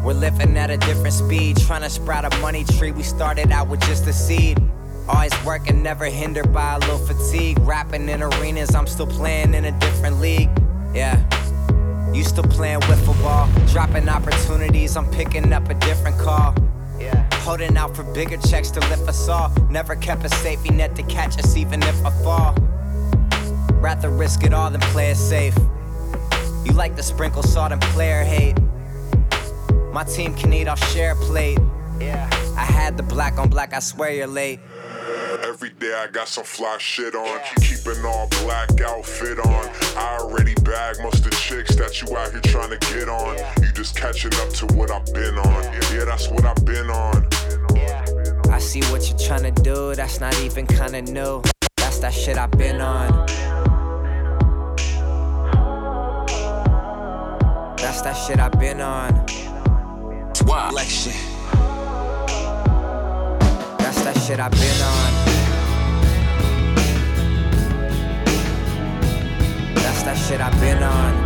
We're 0.05 0.13
living 0.13 0.55
at 0.59 0.69
a 0.69 0.77
different 0.77 1.15
speed, 1.15 1.57
trying 1.57 1.81
to 1.81 1.89
sprout 1.89 2.31
a 2.31 2.39
money 2.41 2.63
tree. 2.63 2.91
We 2.91 3.03
started 3.03 3.51
out 3.53 3.69
with 3.69 3.81
just 3.87 4.07
a 4.07 4.13
seed. 4.13 4.63
Always 5.09 5.33
working, 5.47 5.83
never 5.83 6.05
hindered 6.05 6.53
by 6.53 6.75
a 6.75 6.79
little 6.81 6.99
fatigue. 6.99 7.59
Rapping 7.61 8.07
in 8.11 8.23
arenas, 8.23 8.75
I'm 8.75 8.87
still 8.87 9.07
playing 9.07 9.55
in 9.55 9.65
a 9.65 9.73
different 9.81 10.21
league. 10.21 10.51
Yeah. 10.93 11.17
You 12.13 12.23
still 12.23 12.45
playing 12.45 12.81
wiffle 12.81 13.19
ball, 13.23 13.49
dropping 13.69 14.11
opportunities. 14.11 14.95
I'm 14.95 15.11
picking 15.11 15.55
up 15.55 15.71
a 15.71 15.75
different 15.75 16.19
call. 16.19 16.55
Holding 17.41 17.77
out 17.77 17.97
for 17.97 18.03
bigger 18.03 18.37
checks 18.37 18.71
to 18.73 18.81
lift 18.81 19.09
us 19.09 19.29
all. 19.29 19.51
Never 19.71 19.97
kept 19.97 20.25
a 20.25 20.29
safety 20.29 20.71
net 20.71 20.95
to 20.97 21.03
catch 21.05 21.39
us, 21.39 21.57
even 21.57 21.83
if 21.83 22.05
I 22.05 22.11
fall. 22.23 22.55
Rather 23.81 24.11
risk 24.11 24.45
it 24.45 24.53
all 24.53 24.71
than 24.71 24.81
play 24.93 25.11
it 25.11 25.17
safe. 25.17 25.57
You 26.65 26.73
like 26.73 26.95
to 26.97 27.03
sprinkle 27.03 27.43
salt 27.43 27.73
and 27.73 27.81
player 27.81 28.23
hate. 28.23 28.59
My 29.93 30.05
team 30.05 30.35
can 30.35 30.53
eat, 30.53 30.69
I'll 30.69 30.77
share 30.77 31.15
plate. 31.15 31.59
Yeah. 31.99 32.29
I 32.57 32.65
had 32.65 32.97
the 32.97 33.03
black 33.03 33.39
on 33.39 33.49
black, 33.49 33.73
I 33.73 33.79
swear 33.79 34.11
you're 34.11 34.27
late. 34.27 34.61
Every 35.45 35.71
day 35.71 35.93
I 35.95 36.07
got 36.07 36.29
some 36.29 36.45
fly 36.45 36.79
shit 36.79 37.15
on. 37.15 37.41
Keeping 37.61 38.05
all 38.05 38.29
black 38.43 38.81
outfit 38.81 39.39
on. 39.39 39.69
I 39.97 40.19
already 40.21 40.55
bagged 40.63 41.01
most 41.03 41.25
of 41.25 41.25
the 41.25 41.37
chicks 41.37 41.77
that 41.77 42.01
you 42.01 42.17
out 42.17 42.31
here 42.31 42.41
trying 42.41 42.71
to 42.71 42.79
get 42.95 43.09
on. 43.09 43.37
You 43.63 43.71
just 43.73 43.95
catching 43.95 44.33
up 44.35 44.49
to 44.55 44.67
what 44.75 44.91
I've 44.91 45.05
been 45.13 45.37
on. 45.39 45.63
Yeah, 45.93 46.05
that's 46.07 46.29
what 46.31 46.45
I've 46.45 46.65
been 46.65 46.89
on. 46.91 47.29
I 48.51 48.59
see 48.59 48.81
what 48.91 49.09
you're 49.09 49.19
trying 49.19 49.55
to 49.55 49.63
do, 49.63 49.95
that's 49.95 50.21
not 50.21 50.39
even 50.41 50.67
kinda 50.67 51.03
new. 51.03 51.43
That's 51.77 51.99
that 51.99 52.15
shit 52.15 52.39
I've 52.39 52.51
been 52.53 52.81
on. 52.81 53.27
That's 57.77 58.03
that 58.03 58.15
shit 58.15 58.41
I've 58.41 58.59
been 58.59 58.81
on. 58.81 59.27
Wow. 60.47 60.71
Like 60.73 60.89
shit. 64.29 64.41
I've 64.41 64.51
been 64.51 64.83
on. 64.83 65.13
That's 69.75 70.03
that 70.03 70.19
shit 70.19 70.41
I've 70.41 70.61
been 70.61 70.83
on. 70.83 71.25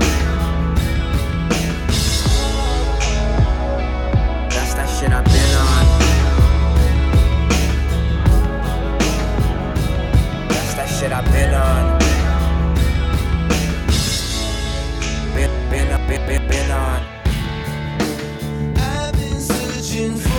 That's 4.51 4.75
that 4.75 4.89
shit 5.01 5.13
I've 5.13 5.25
been 5.25 5.55
on. 5.67 5.85
That's 10.49 10.75
that 10.75 10.89
shit 11.01 11.13
I've 11.13 11.33
been 11.33 11.55
on. 11.55 11.99
Been, 15.35 15.51
been, 15.71 15.89
been, 16.07 16.27
been, 16.29 16.49
been 16.49 16.71
on. 16.71 17.03
I've 18.77 19.13
been 19.15 19.41
searching 19.41 20.32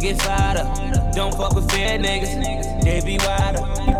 get 0.00 0.20
fired 0.20 0.58
up. 0.58 1.14
Don't 1.14 1.34
fuck 1.34 1.54
with 1.54 1.70
fair 1.70 1.98
niggas, 1.98 2.82
they 2.82 3.00
be 3.00 3.18
wider. 3.18 3.95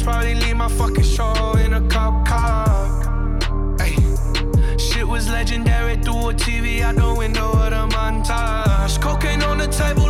Stage, 0.00 0.04
probably 0.04 0.34
leave 0.34 0.56
my 0.56 0.68
fucking 0.68 1.04
show 1.04 1.52
in 1.64 1.74
a 1.74 1.80
cop 1.88 2.26
car. 2.26 3.76
Ay, 3.80 3.96
Shit 4.78 5.06
was 5.06 5.28
legendary 5.28 5.96
through 5.96 6.30
a 6.30 6.34
TV 6.34 6.82
out 6.82 6.96
the 6.96 7.14
window 7.14 7.52
of 7.52 7.70
the 7.70 7.96
montage. 7.96 9.00
Cocaine 9.00 9.42
on 9.42 9.58
the 9.58 9.66
table, 9.66 10.09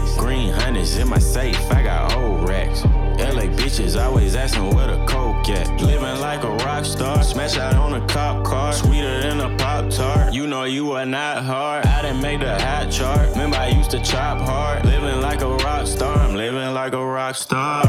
Green 0.17 0.51
hundreds 0.51 0.97
in 0.97 1.09
my 1.09 1.19
safe, 1.19 1.59
I 1.71 1.83
got 1.83 2.13
old 2.15 2.47
racks. 2.47 2.83
LA 2.83 3.47
bitches 3.55 4.01
always 4.01 4.35
asking 4.35 4.73
where 4.73 4.87
the 4.87 5.05
coke 5.05 5.47
at. 5.49 5.81
Living 5.81 6.19
like 6.19 6.43
a 6.43 6.51
rock 6.65 6.85
star, 6.85 7.23
smash 7.23 7.57
out 7.57 7.75
on 7.75 7.93
a 7.93 8.07
cop 8.07 8.43
car, 8.43 8.73
sweeter 8.73 9.21
than 9.21 9.39
a 9.39 9.55
pop 9.57 9.89
tart. 9.89 10.33
You 10.33 10.47
know 10.47 10.63
you 10.63 10.91
are 10.93 11.05
not 11.05 11.43
hard. 11.43 11.85
I 11.85 12.01
didn't 12.01 12.21
make 12.21 12.39
the 12.39 12.59
hot 12.59 12.91
chart. 12.91 13.29
Remember 13.31 13.57
I 13.57 13.69
used 13.69 13.91
to 13.91 13.99
chop 14.01 14.39
hard. 14.41 14.85
Living 14.85 15.21
like 15.21 15.41
a 15.41 15.49
rock 15.49 15.87
star, 15.87 16.17
I'm 16.17 16.35
living 16.35 16.73
like 16.73 16.93
a 16.93 17.05
rock 17.05 17.35
star. 17.35 17.81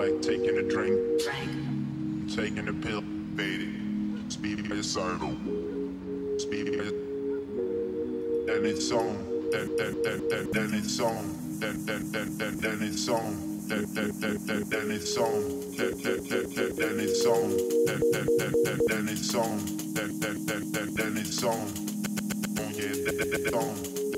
Like 0.00 0.22
taking 0.22 0.56
a 0.56 0.62
drink. 0.62 0.98
Taking 2.34 2.64
the 2.64 2.72
pill, 2.72 3.02
baby. 3.36 3.68
Speed 4.28 4.70
inside. 4.70 5.20
Speed 6.40 6.68
Then 8.46 8.64
it's 8.64 8.90
on. 8.92 9.16
Then 9.52 9.68
then 9.76 9.94
then 10.02 10.20
then 10.30 10.48
then 10.52 10.70
it's 10.72 11.00
on. 11.00 11.24
Then 11.60 11.84
then 11.84 12.10
then 12.12 12.28
then 12.38 12.56
then 12.56 12.78
it's 12.80 13.08
on. 13.08 13.36
Then 13.68 13.84
then 13.92 14.12
then 14.20 14.38
then 14.46 14.62
then 14.70 14.90
it's 14.90 15.16
on. 15.18 15.42
Then 15.76 15.92
then 16.02 16.20
then 16.30 16.46
then 16.56 16.72
then 16.80 17.00
it's 17.00 17.26
on. 17.26 17.50
Then 17.84 18.00
then 18.10 18.28
then 18.38 18.54
then 18.64 18.78
then 18.88 19.08
it's 19.08 19.34
on. 19.34 19.58
Then 19.94 20.20
then 20.20 20.46
then 20.46 20.72
then 20.72 20.94
then 20.94 21.16
it's 21.18 21.44
on. 21.44 21.66
Oh 22.58 22.70
yeah, 22.72 22.94
that, 23.04 23.16
that, 23.18 23.44
that, 23.44 23.54
on. 23.54 24.09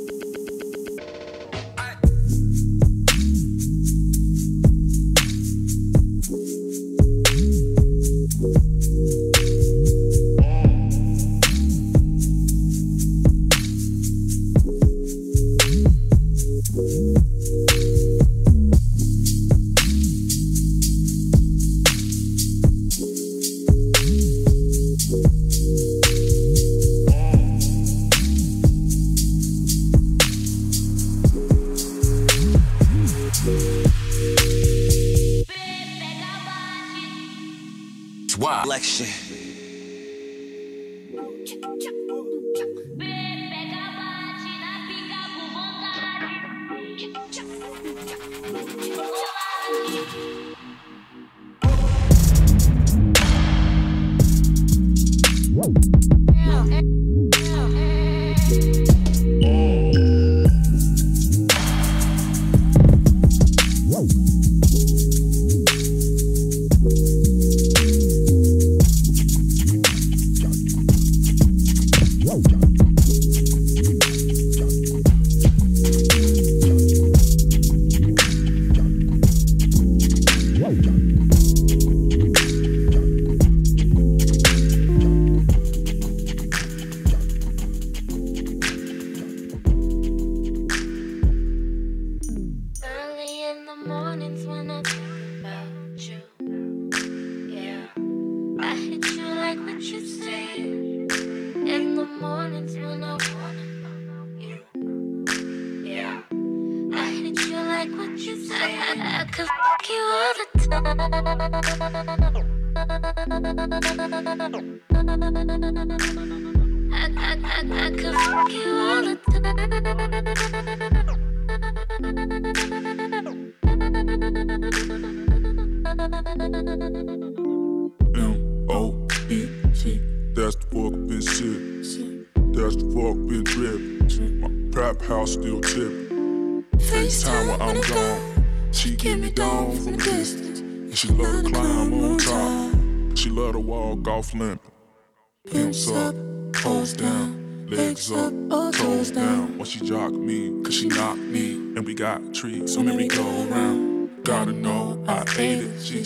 election. 38.73 39.32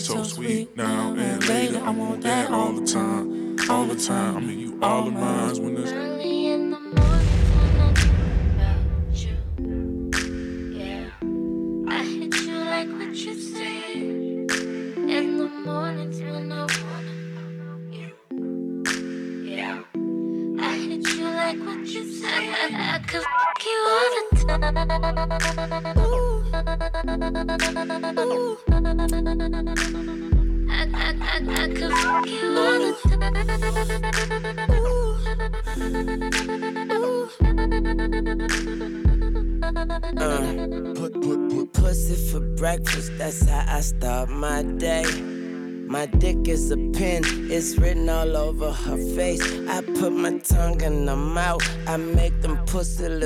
So 0.07 0.23
sweet 0.23 0.56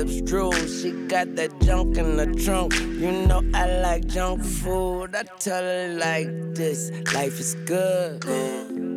lips 0.02 0.20
drool. 0.22 0.52
She 0.52 0.90
got 1.06 1.36
that 1.36 1.60
junk 1.60 1.96
in 1.96 2.16
the 2.16 2.26
trunk, 2.44 2.74
you 2.80 3.12
know 3.26 3.42
I 3.54 3.80
like 3.80 4.06
junk 4.06 4.42
food. 4.42 5.14
I 5.14 5.22
tell 5.38 5.62
her 5.62 5.94
like 5.98 6.28
this, 6.54 6.90
life 7.14 7.38
is 7.38 7.54
good. 7.66 8.24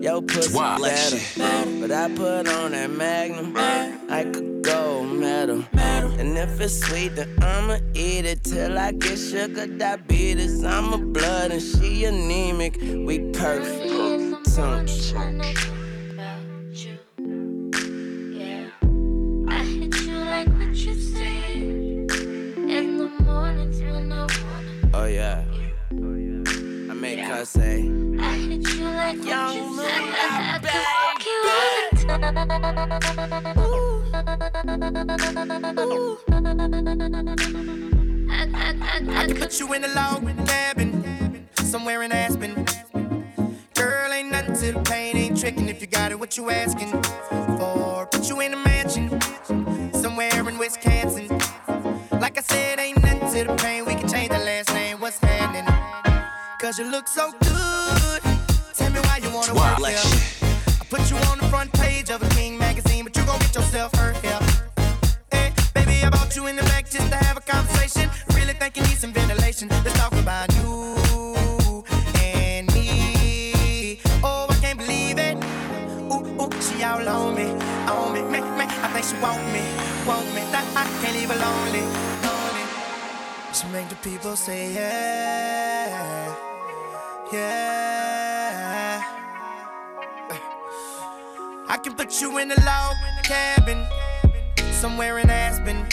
Yo, 0.01 0.21
pussy 0.21 0.57
Wow. 0.57 0.79
better, 0.79 1.19
but 1.79 1.91
I 1.91 2.09
put 2.15 2.47
on 2.47 2.71
that 2.71 2.89
magnum. 2.89 3.53
I 3.57 4.23
could 4.33 4.63
go 4.63 5.03
metal. 5.03 5.63
And 5.77 6.37
if 6.37 6.59
it's 6.59 6.79
sweet, 6.85 7.15
then 7.15 7.29
I'ma 7.41 7.77
eat 7.93 8.25
it 8.25 8.43
till 8.43 8.77
I 8.77 8.91
get 8.91 9.17
sugar 9.17 9.67
diabetes. 9.67 10.63
I'm 10.63 10.93
a 10.93 10.97
blood 10.97 11.51
and 11.51 11.61
she 11.61 12.05
anemic. 12.05 12.77
We 12.81 13.19
perfect. 13.31 14.55
Tongue 14.55 14.87
yeah. 25.15 25.43
I 25.91 26.93
make 26.93 27.19
her 27.19 27.45
say. 27.45 27.89
I 28.19 28.33
hit 28.35 28.67
you 28.75 28.83
like 28.83 29.17
what 29.17 29.55
you 29.55 29.77
say. 29.77 29.95
I, 30.11 30.59
could 30.59 31.25
you 31.25 31.37
all. 31.47 31.75
I, 38.29 38.43
I, 38.53 39.21
I, 39.21 39.25
can 39.27 39.37
put 39.37 39.59
you 39.59 39.73
in 39.73 39.85
a 39.85 39.87
log 39.93 40.25
cabin, 40.47 41.47
somewhere 41.55 42.03
in 42.03 42.11
Aspen. 42.11 42.65
Girl, 43.75 44.11
ain't 44.11 44.31
nothing 44.31 44.55
to 44.55 44.73
the 44.73 44.81
pain, 44.83 45.15
ain't 45.15 45.39
tricking 45.39 45.69
if 45.69 45.79
you 45.79 45.87
got 45.87 46.11
it, 46.11 46.19
what 46.19 46.35
you 46.35 46.49
asking 46.49 46.91
for? 47.57 48.07
Put 48.11 48.27
you 48.27 48.41
in 48.41 48.53
a 48.53 48.57
mansion, 48.57 49.21
somewhere 49.93 50.49
in 50.49 50.57
Wisconsin. 50.57 51.29
Like 52.11 52.37
I 52.37 52.41
said, 52.41 52.79
ain't 52.79 53.01
nothing 53.01 53.31
to 53.31 53.43
the 53.47 53.55
pain, 53.55 53.85
we 53.85 53.94
Cause 56.65 56.79
you 56.79 56.89
look 56.89 57.07
so 57.07 57.31
good, 57.41 58.21
tell 58.73 58.89
me 58.89 58.99
why 59.01 59.19
you 59.21 59.29
wanna 59.29 59.53
Wow. 59.53 59.77
work 59.79 59.87
here. 59.87 59.99
I 60.81 60.85
put 60.89 61.11
you 61.11 61.17
on 61.29 61.37
the 61.37 61.47
front 61.47 61.71
page 61.73 62.09
of 62.09 62.23
a 62.23 62.29
King 62.29 62.57
magazine, 62.57 63.03
but 63.03 63.15
you 63.15 63.23
gon' 63.23 63.37
get 63.37 63.53
yourself 63.53 63.93
hurt 63.93 64.17
here. 64.25 64.39
Hey, 65.31 65.53
baby, 65.75 66.03
I 66.03 66.09
brought 66.09 66.35
you 66.35 66.47
in 66.47 66.55
the 66.55 66.63
back 66.63 66.89
just 66.89 67.07
to 67.11 67.17
have 67.17 67.37
a 67.37 67.41
conversation. 67.41 68.09
Really 68.33 68.53
think 68.53 68.77
you 68.77 68.81
need 68.81 68.97
some 68.97 69.13
ventilation. 69.13 69.69
Let's 69.69 69.93
talk 69.99 70.13
about 70.13 70.51
you 70.55 71.83
and 72.23 72.73
me. 72.73 73.99
Oh, 74.23 74.47
I 74.49 74.55
can't 74.55 74.79
believe 74.79 75.19
it. 75.19 75.37
Ooh, 76.11 76.41
ooh, 76.41 76.49
she 76.65 76.83
all 76.83 77.07
on 77.07 77.35
me, 77.35 77.47
on 77.93 78.11
me, 78.11 78.21
me, 78.23 78.41
me. 78.41 78.65
I 78.85 78.87
think 78.91 79.05
she 79.05 79.15
want 79.21 79.43
me, 79.53 79.61
want 80.07 80.25
me. 80.33 80.41
Nah, 80.51 80.65
I 80.81 80.83
can't 81.01 81.13
leave 81.15 81.29
her 81.29 81.37
lonely, 81.45 81.83
lonely. 82.25 82.65
She 83.53 83.67
make 83.67 83.87
the 83.87 83.95
people 83.97 84.35
say 84.35 84.73
yeah, 84.73 86.35
yeah. 87.31 89.01
I 91.67 91.77
can 91.77 91.93
put 91.95 92.21
you 92.21 92.37
in 92.37 92.51
a 92.51 92.55
log 92.65 92.95
cabin 93.23 93.85
somewhere 94.71 95.17
in 95.19 95.29
Aspen. 95.29 95.87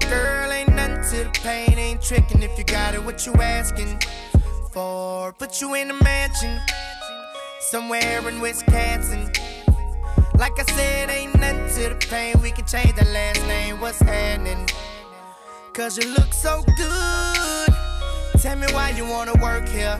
Girl, 0.00 0.50
ain't 0.52 0.74
nothing 0.74 1.02
to 1.10 1.24
the 1.24 1.30
pain, 1.42 1.78
ain't 1.78 2.02
tricking 2.02 2.42
if 2.42 2.58
you 2.58 2.64
got 2.64 2.94
it, 2.94 3.04
what 3.04 3.24
you 3.24 3.32
asking 3.34 4.00
for? 4.72 5.32
Put 5.32 5.60
you 5.60 5.74
in 5.74 5.90
a 5.90 6.02
mansion 6.02 6.60
somewhere 7.60 8.28
in 8.28 8.40
Wisconsin. 8.40 9.30
Like 10.36 10.58
I 10.58 10.64
said, 10.74 11.10
ain't 11.10 11.38
nothing 11.38 11.68
to 11.76 11.94
the 11.94 12.06
pain, 12.10 12.34
we 12.42 12.50
can 12.50 12.66
change 12.66 12.94
the 12.96 13.04
last 13.06 13.40
name, 13.46 13.80
what's 13.80 14.00
happening? 14.00 14.68
Cause 15.72 15.96
you 15.96 16.12
look 16.12 16.32
so 16.32 16.62
good. 16.76 17.81
Tell 18.42 18.56
me 18.56 18.66
why 18.72 18.90
you 18.90 19.06
wanna 19.06 19.34
work 19.34 19.68
here. 19.68 19.96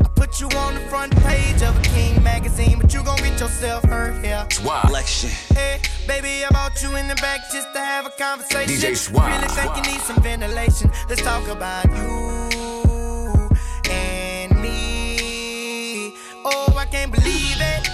I 0.00 0.08
put 0.14 0.40
you 0.40 0.46
on 0.50 0.74
the 0.74 0.80
front 0.82 1.12
page 1.24 1.60
of 1.60 1.76
a 1.76 1.82
King 1.88 2.22
magazine, 2.22 2.78
but 2.80 2.94
you 2.94 3.02
gon' 3.02 3.16
get 3.16 3.40
yourself 3.40 3.82
hurt 3.82 4.24
here. 4.24 4.46
Swag. 4.48 4.88
Election. 4.88 5.30
Hey, 5.56 5.80
baby, 6.06 6.44
I 6.44 6.50
brought 6.50 6.80
you 6.84 6.94
in 6.94 7.08
the 7.08 7.16
back 7.16 7.40
just 7.50 7.66
to 7.74 7.80
have 7.80 8.06
a 8.06 8.10
conversation. 8.10 8.76
DJ 8.76 8.92
Swa. 8.92 9.26
Really 9.26 9.48
think 9.48 9.74
you 9.74 9.92
need 9.92 10.00
some 10.02 10.22
ventilation. 10.22 10.88
Let's 11.08 11.20
talk 11.20 11.48
about 11.48 11.86
you 11.96 13.48
and 13.90 14.62
me. 14.62 16.14
Oh, 16.44 16.76
I 16.78 16.84
can't 16.84 17.10
believe 17.10 17.58
it. 17.58 17.88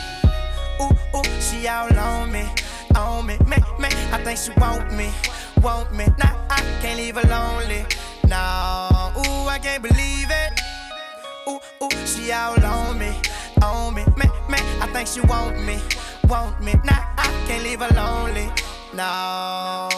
Ooh, 0.82 1.16
ooh, 1.16 1.40
she 1.40 1.66
all 1.68 1.98
on 1.98 2.30
me, 2.30 2.44
on 2.94 3.24
me, 3.24 3.38
me, 3.48 3.56
me. 3.78 3.88
I 4.12 4.20
think 4.22 4.38
she 4.38 4.52
want 4.60 4.92
me, 4.92 5.10
want 5.62 5.90
me. 5.94 6.04
Nah, 6.18 6.34
I 6.50 6.60
can't 6.82 6.98
leave 6.98 7.14
her 7.16 7.26
lonely. 7.30 7.86
Nah, 8.28 9.10
ooh, 9.18 9.48
I 9.48 9.58
can't 9.62 9.82
believe 9.82 10.30
it. 10.30 10.60
Ooh, 11.48 11.60
ooh, 11.82 12.06
she 12.06 12.32
all 12.32 12.58
on 12.64 12.98
me, 12.98 13.12
on 13.62 13.94
me, 13.94 14.04
me, 14.16 14.26
me. 14.48 14.58
I 14.80 14.88
think 14.92 15.08
she 15.08 15.20
want 15.20 15.62
me, 15.64 15.78
want 16.28 16.60
me. 16.62 16.72
Nah, 16.84 17.04
I 17.18 17.26
can't 17.46 17.62
leave 17.62 17.80
her 17.80 17.94
lonely. 17.94 18.50
No, 18.94 19.88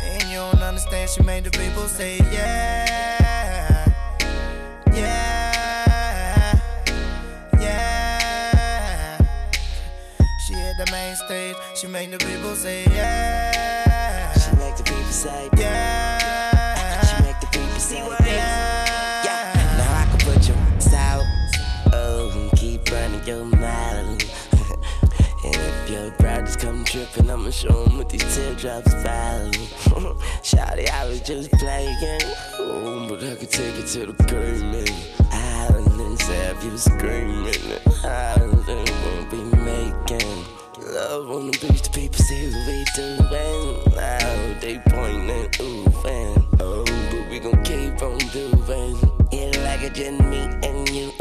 man, 0.00 0.20
you 0.30 0.36
don't 0.36 0.62
understand. 0.62 1.10
She 1.10 1.22
made 1.22 1.44
the 1.44 1.50
people 1.50 1.86
say 1.88 2.18
yeah, 2.32 3.84
yeah, 4.92 6.60
yeah. 7.60 9.18
She 10.46 10.54
hit 10.54 10.76
the 10.78 10.90
main 10.90 11.16
stage. 11.16 11.56
She 11.74 11.86
made 11.86 12.10
the 12.12 12.18
people 12.18 12.54
say 12.54 12.84
yeah. 12.84 14.32
She 14.32 14.56
make 14.56 14.76
the 14.76 14.84
people 14.84 15.04
say 15.12 15.48
yeah. 15.58 15.89
Come 26.60 26.84
dripping, 26.84 27.30
I'ma 27.30 27.50
show 27.50 27.84
'em 27.84 27.96
what 27.96 28.10
these 28.10 28.36
teardrops 28.36 28.92
value. 29.02 29.50
Shawty, 30.48 30.90
I 30.90 31.08
was 31.08 31.20
just 31.22 31.50
playing. 31.52 32.20
Ooh, 32.60 33.08
but 33.08 33.24
I 33.24 33.34
could 33.36 33.50
take 33.50 33.76
it 33.78 33.86
to 33.94 34.12
the 34.12 34.24
grave, 34.28 34.62
man. 34.62 34.86
Islands 35.32 36.22
have 36.22 36.62
you 36.62 36.76
screaming. 36.76 37.54
Islands 38.04 38.68
won't 38.68 39.30
be 39.30 39.42
making. 39.56 40.44
Love 40.92 41.30
on 41.30 41.50
the 41.50 41.58
beach, 41.62 41.82
the 41.82 41.90
people 41.94 42.24
say 42.24 42.50
what 42.50 42.66
we 42.66 42.84
doing. 42.94 43.94
Now 43.96 44.60
they 44.60 44.78
pointing, 44.90 45.48
ooh. 45.62 45.90
Oh, 46.60 46.84
but 46.84 47.30
we 47.30 47.38
gon' 47.38 47.62
keep 47.64 48.02
on 48.02 48.18
doing. 48.36 48.98
Yeah, 49.32 49.52
like 49.64 49.82
it 49.82 49.94
just 49.94 50.20
me 50.24 50.42
and 50.62 50.88
you 50.90 51.12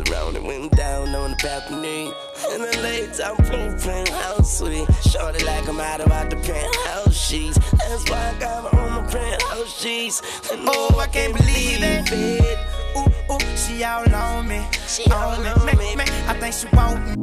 and 0.00 0.08
else 0.08 0.10
around. 0.10 0.36
It 0.36 0.42
went 0.42 0.72
down 0.72 1.14
on 1.14 1.30
the 1.32 1.36
balcony. 1.42 2.12
And 2.50 2.62
the 2.62 2.78
late 2.82 3.20
I'm 3.24 3.36
pooping, 3.36 4.06
how 4.12 4.40
sweet. 4.42 4.86
Shorty 5.02 5.44
like 5.44 5.68
I'm 5.68 5.80
out 5.80 6.00
about 6.00 6.30
the 6.30 6.36
penthouse 6.36 7.16
sheets. 7.16 7.58
That's 7.72 8.08
why 8.10 8.34
I 8.34 8.40
got 8.40 8.72
her 8.72 8.78
on 8.78 9.04
my 9.04 9.10
penthouse 9.10 9.80
sheets. 9.80 10.22
And 10.52 10.62
Oh, 10.68 10.98
I 10.98 11.06
can't 11.06 11.36
believe 11.36 11.78
it. 11.82 12.58
Ooh, 12.96 13.32
ooh, 13.32 13.56
she 13.56 13.84
all 13.84 14.14
on 14.14 14.48
me. 14.48 14.66
She 14.86 15.04
on 15.10 15.42
me. 15.42 15.76
Me, 15.76 15.96
me. 15.96 16.04
I 16.26 16.34
think 16.40 16.54
she 16.54 16.66
want 16.74 17.04
me. 17.06 17.16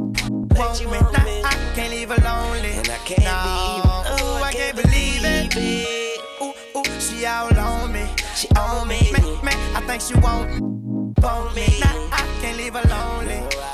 Want 0.56 0.84
me. 0.84 0.98
Nah, 0.98 1.48
I 1.48 1.72
can't 1.74 1.90
leave 1.90 2.10
her 2.10 2.22
lonely. 2.22 2.72
And 2.72 2.88
I 2.88 2.98
can't 3.04 3.24
no. 3.24 3.30
Oh, 3.30 4.38
ooh, 4.38 4.42
I 4.42 4.52
can't 4.52 4.76
believe 4.76 5.22
it. 5.24 6.20
Ooh, 6.42 6.54
ooh, 6.78 7.00
she 7.00 7.26
all 7.26 7.56
on 7.58 7.92
me. 7.92 8.06
She 8.34 8.48
on 8.56 8.88
me. 8.88 9.00
Me, 9.12 9.20
me. 9.42 9.52
I 9.74 9.82
think 9.86 10.02
she 10.02 10.14
want 10.20 10.50
me. 10.54 10.60
Want 11.22 11.54
me. 11.54 11.66
Nah, 11.80 12.08
I 12.12 12.16
can't 12.16 12.23
leave 12.56 12.74
her 12.74 12.88
lonely. 12.88 13.73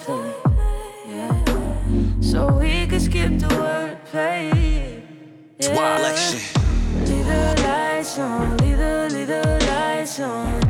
Foreplay. 0.00 0.34
Yeah. 1.06 2.20
So 2.20 2.46
we 2.52 2.86
could 2.86 3.02
skip 3.02 3.38
the 3.38 3.48
wordplay. 3.48 5.02
Yeah. 5.58 5.74
Leave 7.06 7.26
the 7.26 7.62
lights 7.62 8.18
on, 8.18 8.56
leave 8.58 8.78
the, 8.78 9.08
leave 9.12 9.26
the 9.28 9.42
lights 9.68 10.20
on, 10.20 10.60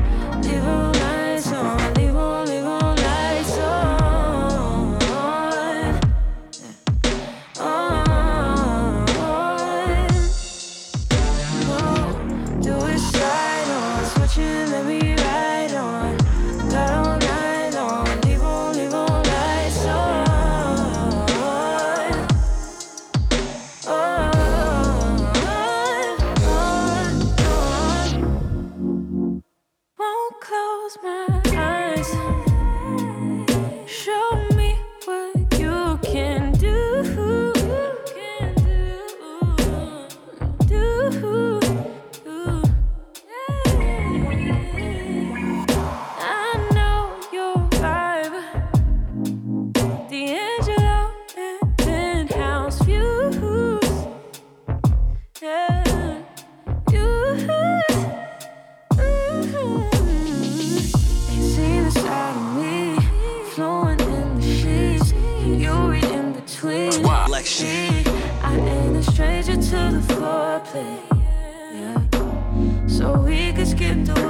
we 73.90 74.29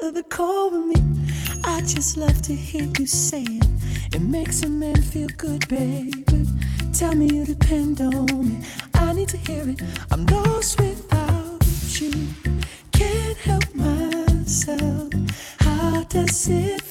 of 0.00 0.14
the 0.14 0.22
cold 0.24 0.72
with 0.72 0.86
me. 0.86 1.26
I 1.64 1.80
just 1.80 2.16
love 2.16 2.40
to 2.42 2.54
hear 2.54 2.88
you 2.98 3.06
say 3.06 3.42
it. 3.42 4.14
It 4.14 4.22
makes 4.22 4.62
a 4.62 4.68
man 4.68 5.00
feel 5.00 5.28
good, 5.36 5.66
baby. 5.68 6.46
Tell 6.92 7.14
me 7.14 7.26
you 7.26 7.44
depend 7.44 8.00
on 8.00 8.48
me. 8.48 8.64
I 8.94 9.12
need 9.12 9.28
to 9.28 9.36
hear 9.36 9.68
it. 9.68 9.80
I'm 10.10 10.26
lost 10.26 10.80
without 10.80 11.64
you. 12.00 12.12
Can't 12.92 13.36
help 13.38 13.74
myself. 13.74 15.12
How 15.60 16.02
does 16.04 16.48
it 16.48 16.81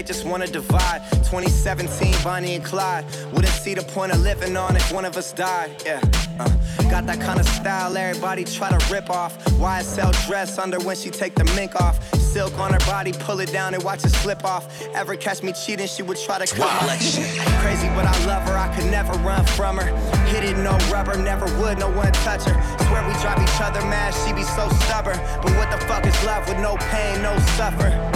they 0.00 0.06
just 0.06 0.24
wanna 0.24 0.46
divide. 0.46 1.02
2017, 1.28 2.14
Bonnie 2.24 2.54
and 2.54 2.64
Clyde. 2.64 3.04
Wouldn't 3.34 3.52
see 3.52 3.74
the 3.74 3.82
point 3.82 4.12
of 4.12 4.20
living 4.20 4.56
on 4.56 4.74
if 4.74 4.90
one 4.92 5.04
of 5.04 5.14
us 5.18 5.32
died. 5.32 5.70
Yeah, 5.84 6.00
uh, 6.38 6.48
got 6.90 7.04
that 7.06 7.20
kind 7.20 7.38
of 7.38 7.46
style 7.46 7.94
everybody 7.94 8.44
try 8.44 8.70
to 8.70 8.80
rip 8.92 9.10
off. 9.10 9.36
YSL 9.58 10.12
dress 10.26 10.58
under 10.58 10.78
when 10.80 10.96
she 10.96 11.10
take 11.10 11.34
the 11.34 11.44
mink 11.56 11.78
off. 11.78 11.96
Silk 12.14 12.58
on 12.58 12.72
her 12.72 12.78
body, 12.86 13.12
pull 13.12 13.40
it 13.40 13.52
down 13.52 13.74
and 13.74 13.82
watch 13.82 14.02
it 14.04 14.10
slip 14.10 14.42
off. 14.42 14.64
Ever 14.94 15.16
catch 15.16 15.42
me 15.42 15.52
cheating, 15.52 15.86
she 15.86 16.02
would 16.02 16.16
try 16.16 16.38
to 16.38 16.46
cut 16.46 16.70
my 16.86 16.96
Crazy, 17.60 17.88
but 17.88 18.06
I 18.06 18.16
love 18.24 18.42
her, 18.48 18.56
I 18.56 18.74
could 18.74 18.90
never 18.90 19.12
run 19.18 19.44
from 19.44 19.76
her. 19.76 19.88
Hit 20.28 20.44
it, 20.44 20.56
no 20.56 20.78
rubber, 20.90 21.16
never 21.18 21.44
would, 21.60 21.78
no 21.78 21.90
one 21.90 22.12
touch 22.24 22.44
her. 22.44 22.56
Swear 22.86 23.06
we 23.06 23.12
drive 23.20 23.42
each 23.42 23.60
other 23.60 23.82
mad, 23.82 24.14
she 24.24 24.32
be 24.32 24.44
so 24.44 24.66
stubborn. 24.86 25.18
But 25.42 25.52
what 25.58 25.70
the 25.70 25.84
fuck 25.86 26.06
is 26.06 26.24
love 26.24 26.48
with 26.48 26.58
no 26.58 26.76
pain, 26.88 27.20
no 27.20 27.36
suffer? 27.58 28.09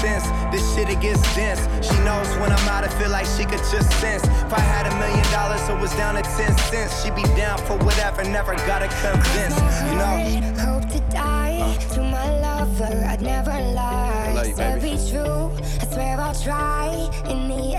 Incense, 0.00 0.24
this 0.50 0.74
shit 0.74 0.88
it 0.88 0.98
gets 1.02 1.20
dense. 1.34 1.60
She 1.86 1.92
knows 2.04 2.26
when 2.38 2.50
I'm 2.50 2.68
out, 2.68 2.84
I 2.84 2.88
feel 2.98 3.10
like 3.10 3.26
she 3.26 3.44
could 3.44 3.60
just 3.70 3.90
sense. 4.00 4.24
If 4.24 4.52
I 4.52 4.60
had 4.60 4.86
a 4.86 4.94
million 4.98 5.24
dollars, 5.30 5.60
it 5.68 5.78
was 5.78 5.94
down 5.94 6.14
to 6.14 6.22
10 6.22 6.56
cents. 6.56 7.04
She'd 7.04 7.14
be 7.14 7.22
down 7.36 7.58
for 7.58 7.76
whatever, 7.84 8.24
never 8.24 8.54
gotta 8.66 8.88
convince, 8.88 9.56
you 9.84 9.96
know? 10.00 10.16
I 10.16 10.40
hope 10.58 10.88
to 10.88 11.00
die 11.12 11.76
to 11.92 12.02
my 12.02 12.40
lover. 12.40 13.04
I'd 13.08 13.20
never 13.20 13.50
lie. 13.50 14.32
Love 14.34 14.48
you, 14.48 14.54
baby. 14.54 14.96
be 14.96 15.10
true. 15.10 15.52
I 15.82 15.86
swear 15.92 16.18
I'll 16.18 16.34
try. 16.34 17.10
In 17.28 17.48
the 17.48 17.69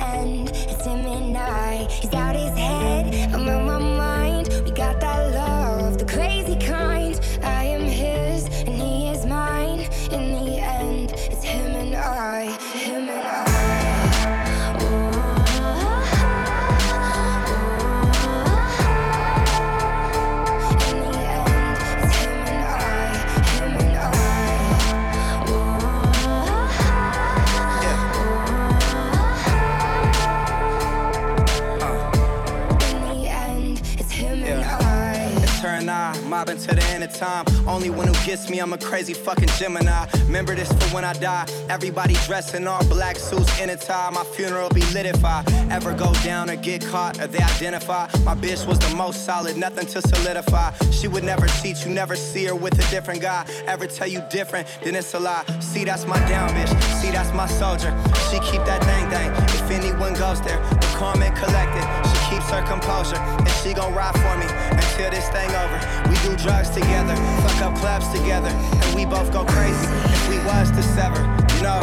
time. 37.13 37.45
Only 37.67 37.89
one 37.89 38.07
who 38.07 38.13
gets 38.25 38.49
me, 38.49 38.59
I'm 38.59 38.73
a 38.73 38.77
crazy 38.77 39.13
fucking 39.13 39.49
Gemini. 39.59 40.07
Remember 40.25 40.55
this 40.55 40.71
for 40.71 40.95
when 40.95 41.03
I 41.03 41.13
die. 41.13 41.45
Everybody 41.69 42.15
dressed 42.25 42.55
in 42.55 42.67
all 42.67 42.83
black 42.85 43.17
suits 43.17 43.59
in 43.59 43.69
a 43.69 43.75
tie. 43.75 44.09
My 44.09 44.23
funeral 44.23 44.69
be 44.69 44.81
lit 44.93 45.05
if 45.05 45.23
I 45.23 45.43
ever 45.69 45.93
go 45.93 46.13
down 46.23 46.49
or 46.49 46.55
get 46.55 46.85
caught 46.85 47.19
or 47.19 47.27
they 47.27 47.41
identify. 47.41 48.07
My 48.23 48.35
bitch 48.35 48.67
was 48.67 48.79
the 48.79 48.95
most 48.95 49.25
solid, 49.25 49.57
nothing 49.57 49.87
to 49.87 50.01
solidify. 50.01 50.71
She 50.91 51.07
would 51.07 51.23
never 51.23 51.47
cheat, 51.61 51.85
you 51.85 51.91
never 51.91 52.15
see 52.15 52.45
her 52.45 52.55
with 52.55 52.73
a 52.73 52.91
different 52.91 53.21
guy. 53.21 53.45
Ever 53.67 53.87
tell 53.87 54.07
you 54.07 54.23
different, 54.29 54.67
then 54.83 54.95
it's 54.95 55.13
a 55.13 55.19
lie. 55.19 55.45
See, 55.59 55.83
that's 55.83 56.05
my 56.05 56.19
down 56.29 56.49
bitch. 56.49 56.71
See, 57.01 57.11
that's 57.11 57.33
my 57.33 57.47
soldier. 57.47 57.91
She 58.29 58.39
keep 58.39 58.63
that 58.65 58.83
thing 58.83 59.09
thing. 59.09 59.31
If 59.59 59.71
anyone 59.71 60.13
goes 60.13 60.41
there, 60.41 60.59
the 60.59 61.21
and 61.21 61.35
collected. 61.35 62.10
Keeps 62.31 62.49
her 62.49 62.63
composure, 62.65 63.17
and 63.17 63.49
she 63.61 63.73
gon' 63.73 63.93
ride 63.93 64.15
for 64.15 64.37
me 64.37 64.47
until 64.71 65.11
this 65.11 65.27
thing 65.35 65.49
over. 65.51 65.77
We 66.07 66.15
do 66.23 66.33
drugs 66.41 66.69
together, 66.69 67.13
fuck 67.43 67.61
up 67.61 67.75
clubs 67.75 68.07
together, 68.07 68.47
and 68.47 68.95
we 68.95 69.03
both 69.03 69.33
go 69.33 69.43
crazy 69.43 69.85
if 70.05 70.29
we 70.29 70.37
was 70.45 70.71
to 70.71 70.81
sever. 70.81 71.19
You 71.57 71.63
know, 71.63 71.81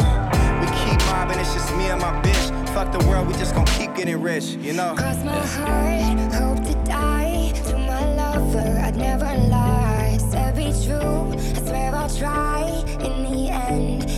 we 0.59 0.65
keep 0.81 0.99
mobbing, 1.05 1.37
it's 1.37 1.53
just 1.53 1.71
me 1.75 1.85
and 1.89 2.01
my 2.01 2.19
bitch. 2.23 2.69
Fuck 2.69 2.91
the 2.91 3.07
world, 3.07 3.27
we 3.27 3.33
just 3.33 3.53
gon' 3.53 3.67
keep 3.77 3.93
getting 3.93 4.19
rich, 4.19 4.57
you 4.59 4.73
know. 4.73 4.95
Cross 4.95 5.23
my 5.23 5.37
heart, 5.37 6.33
hope 6.33 6.65
to 6.65 6.73
die. 6.83 7.51
To 7.69 7.77
my 7.77 8.15
lover, 8.15 8.79
I'd 8.83 8.97
never 8.97 9.25
lie. 9.25 10.17
Said 10.31 10.55
be 10.55 10.73
true, 10.83 11.31
I 11.31 11.61
swear 11.61 11.93
I'll 11.93 12.09
try. 12.09 12.83
In 13.01 13.23
the 13.31 13.49
end, 13.51 14.08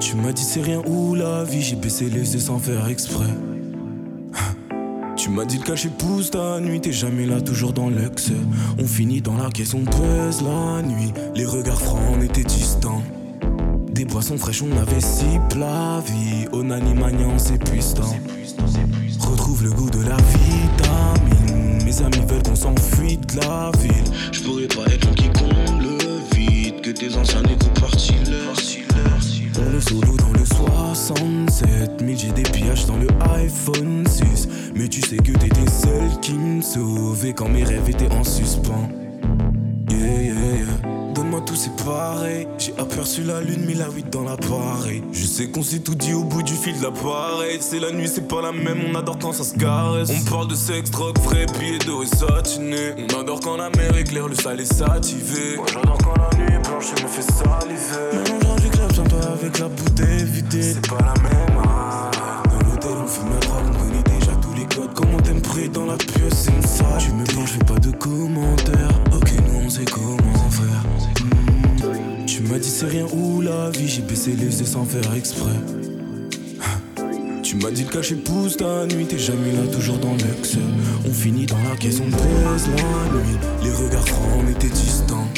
Tu 0.00 0.16
m'as 0.16 0.32
dit 0.32 0.42
c'est 0.42 0.60
rien 0.60 0.82
ou 0.86 1.14
la 1.14 1.44
vie, 1.44 1.62
j'ai 1.62 1.76
baissé 1.76 2.10
les 2.10 2.34
yeux 2.34 2.40
sans 2.40 2.58
faire 2.58 2.86
exprès. 2.88 3.24
Tu 5.16 5.30
m'as 5.30 5.46
dit 5.46 5.56
le 5.56 5.64
cachet 5.64 5.88
pousse 5.88 6.30
ta 6.30 6.60
nuit, 6.60 6.80
t'es 6.80 6.92
jamais 6.92 7.24
là, 7.24 7.40
toujours 7.40 7.72
dans 7.72 7.88
l'excès. 7.88 8.34
On 8.78 8.86
finit 8.86 9.22
dans 9.22 9.38
la 9.38 9.48
caisse, 9.48 9.72
on 9.72 9.84
pèse 9.84 10.42
la 10.42 10.82
nuit. 10.82 11.12
Les 11.34 11.46
regards 11.46 11.80
francs, 11.80 12.16
on 12.18 12.20
était 12.20 12.44
distants. 12.44 13.02
Des 13.90 14.04
boissons 14.04 14.36
fraîches, 14.36 14.62
on 14.62 14.76
avait 14.76 15.00
si 15.00 15.24
la 15.58 16.02
vie. 16.06 16.46
Onani 16.52 16.92
maniant, 16.92 17.38
c'est 17.38 17.58
puissant. 17.58 18.14
Retrouve 19.20 19.64
le 19.64 19.72
goût 19.72 19.88
de 19.88 20.02
la 20.02 20.16
vitamine. 20.16 21.35
Mes 21.96 22.04
amis 22.04 22.26
veulent 22.28 22.42
qu'on 22.42 22.54
s'enfuit 22.54 23.16
de 23.16 23.36
la 23.40 23.70
ville. 23.78 24.04
Je 24.32 24.40
pourrais 24.42 24.66
pas 24.66 24.92
être 24.92 25.14
qui 25.14 25.28
comble 25.30 25.82
le 25.82 26.36
vide. 26.36 26.82
Que 26.82 26.90
tes 26.90 27.14
anciens 27.16 27.42
écoutes 27.44 27.80
partis 27.80 28.14
leur. 28.30 28.54
On 29.58 29.76
est 29.76 29.88
solo 29.88 30.16
dans 30.16 30.32
le 30.32 30.44
67 30.44 32.00
000 32.00 32.12
j'ai 32.14 32.32
des 32.32 32.42
pillages 32.42 32.84
dans 32.86 32.98
le 32.98 33.08
iPhone 33.38 34.06
6 34.06 34.48
Mais 34.74 34.88
tu 34.88 35.00
sais 35.00 35.16
que 35.16 35.32
t'étais 35.32 35.70
seul 35.70 36.20
qui 36.20 36.34
me 36.34 36.60
sauvait 36.60 37.32
Quand 37.32 37.48
mes 37.48 37.64
rêves 37.64 37.88
étaient 37.88 38.12
en 38.12 38.24
suspens 38.24 38.90
J'ai 42.58 42.74
aperçu 42.78 43.22
la 43.22 43.40
lune, 43.40 43.64
mis 43.64 43.74
la 43.74 43.88
8 43.88 44.10
dans 44.10 44.24
l'appareil 44.24 45.04
Je 45.12 45.24
sais 45.24 45.48
qu'on 45.48 45.62
s'est 45.62 45.78
tout 45.78 45.94
dit 45.94 46.14
au 46.14 46.24
bout 46.24 46.42
du 46.42 46.54
fil 46.54 46.76
de 46.76 46.82
l'appareil 46.82 47.58
C'est 47.60 47.78
la 47.78 47.92
nuit, 47.92 48.08
c'est 48.08 48.26
pas 48.26 48.42
la 48.42 48.50
même, 48.50 48.80
on 48.90 48.94
adore 48.96 49.16
quand 49.20 49.32
ça 49.32 49.44
se 49.44 49.54
caresse. 49.54 50.10
On 50.10 50.28
parle 50.28 50.48
de 50.48 50.56
sexe, 50.56 50.90
drogue, 50.90 51.16
frais, 51.20 51.46
billets 51.60 51.78
d'or 51.78 52.02
et 52.02 52.06
satiné 52.06 52.94
On 53.14 53.20
adore 53.20 53.38
quand 53.38 53.56
la 53.56 53.70
mer 53.70 53.96
éclaire, 53.96 54.26
le 54.26 54.34
sale 54.34 54.60
est 54.60 54.72
sativé. 54.72 55.56
Moi 55.56 55.66
j'adore 55.72 55.98
quand 55.98 56.14
la 56.18 56.36
nuit 56.38 56.54
est 56.54 56.68
blanche 56.68 56.86
et 56.98 57.02
me 57.04 57.08
fait 57.08 57.22
saliver. 57.22 58.32
Mélangeant 58.32 58.56
du 58.56 58.68
club, 58.68 58.92
sympa 58.92 59.16
avec 59.32 59.58
la 59.60 59.68
bouteille 59.68 60.24
vidée 60.24 60.62
C'est 60.62 60.88
pas 60.88 60.98
la 60.98 61.22
même 61.22 61.62
ah. 61.64 62.10
Dans 62.50 62.68
l'hôtel, 62.68 62.90
on 63.00 63.06
fume 63.06 63.30
la 63.30 63.46
drogue, 63.46 63.62
on 63.64 63.78
connaît 63.78 64.18
déjà 64.18 64.32
tous 64.42 64.54
les 64.54 64.66
codes. 64.74 64.92
Comment 64.92 65.20
t'aimes 65.20 65.42
pris 65.42 65.68
dans 65.68 65.86
la 65.86 65.96
pièce, 65.96 66.34
c'est 66.34 66.50
une 66.50 66.66
salle 66.66 66.98
Tu 66.98 67.12
me 67.12 67.24
je 67.46 67.52
fais 67.52 67.64
pas 67.64 67.78
de 67.78 67.92
commentaires. 67.92 69.00
Ok, 69.14 69.30
nous 69.46 69.66
on 69.66 69.70
sait 69.70 69.84
comment 69.84 70.50
faire. 70.50 71.55
Tu 72.26 72.42
m'as 72.42 72.58
dit 72.58 72.68
c'est 72.68 72.86
rien 72.86 73.06
ou 73.12 73.40
la 73.40 73.70
vie, 73.70 73.86
j'ai 73.88 74.02
baissé 74.02 74.32
les 74.32 74.58
yeux 74.58 74.66
sans 74.66 74.84
faire 74.84 75.14
exprès. 75.14 75.52
Tu 77.42 77.56
m'as 77.56 77.70
dit 77.70 77.84
le 77.84 77.90
cachet 77.90 78.16
pousse 78.16 78.56
ta 78.56 78.84
nuit, 78.86 79.06
t'es 79.06 79.18
jamais 79.18 79.52
là, 79.52 79.66
toujours 79.72 79.98
dans 79.98 80.14
l'excès. 80.14 80.58
On 81.06 81.12
finit 81.12 81.46
dans 81.46 81.62
la 81.62 81.76
caisse, 81.76 82.00
on 82.00 82.10
pèse 82.10 82.68
la 82.68 83.18
nuit. 83.18 83.38
Les 83.62 83.70
regards 83.70 84.08
francs, 84.08 84.42
on 84.44 84.50
était 84.50 84.68
distants. 84.68 85.28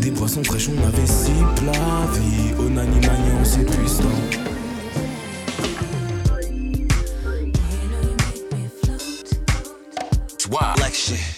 Des 0.00 0.12
boissons 0.12 0.44
fraîches, 0.44 0.68
on 0.68 0.86
avait 0.86 1.06
si 1.06 1.32
la 1.64 1.72
vie. 1.72 2.54
Onani 2.60 3.00
maniant, 3.00 3.44
c'est 3.44 3.64
puissant. 3.64 4.04
Swap. 10.38 10.78
Election. 10.78 11.16
Change 11.16 11.35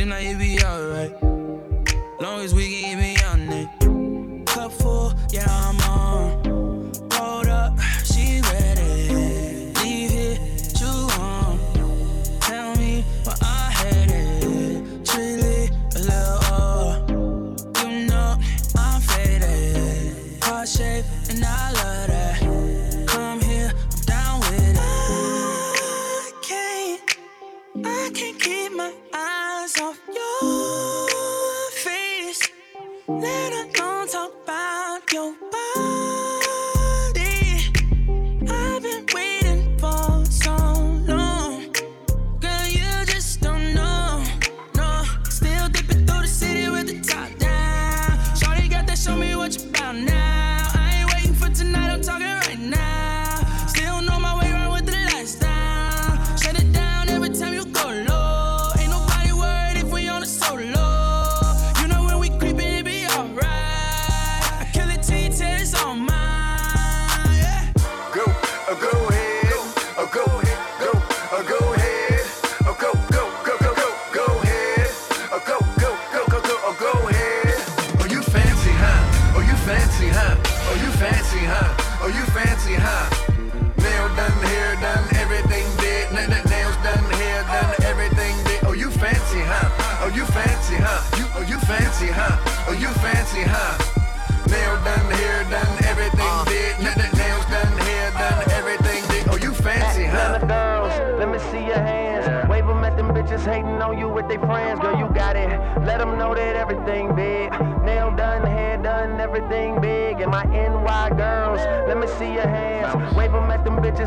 seem 0.00 0.08
like 0.08 0.24
it 0.24 0.38
be 0.38 0.64
alright. 0.64 1.12
Long 2.22 2.40
as 2.40 2.54
we 2.54 2.69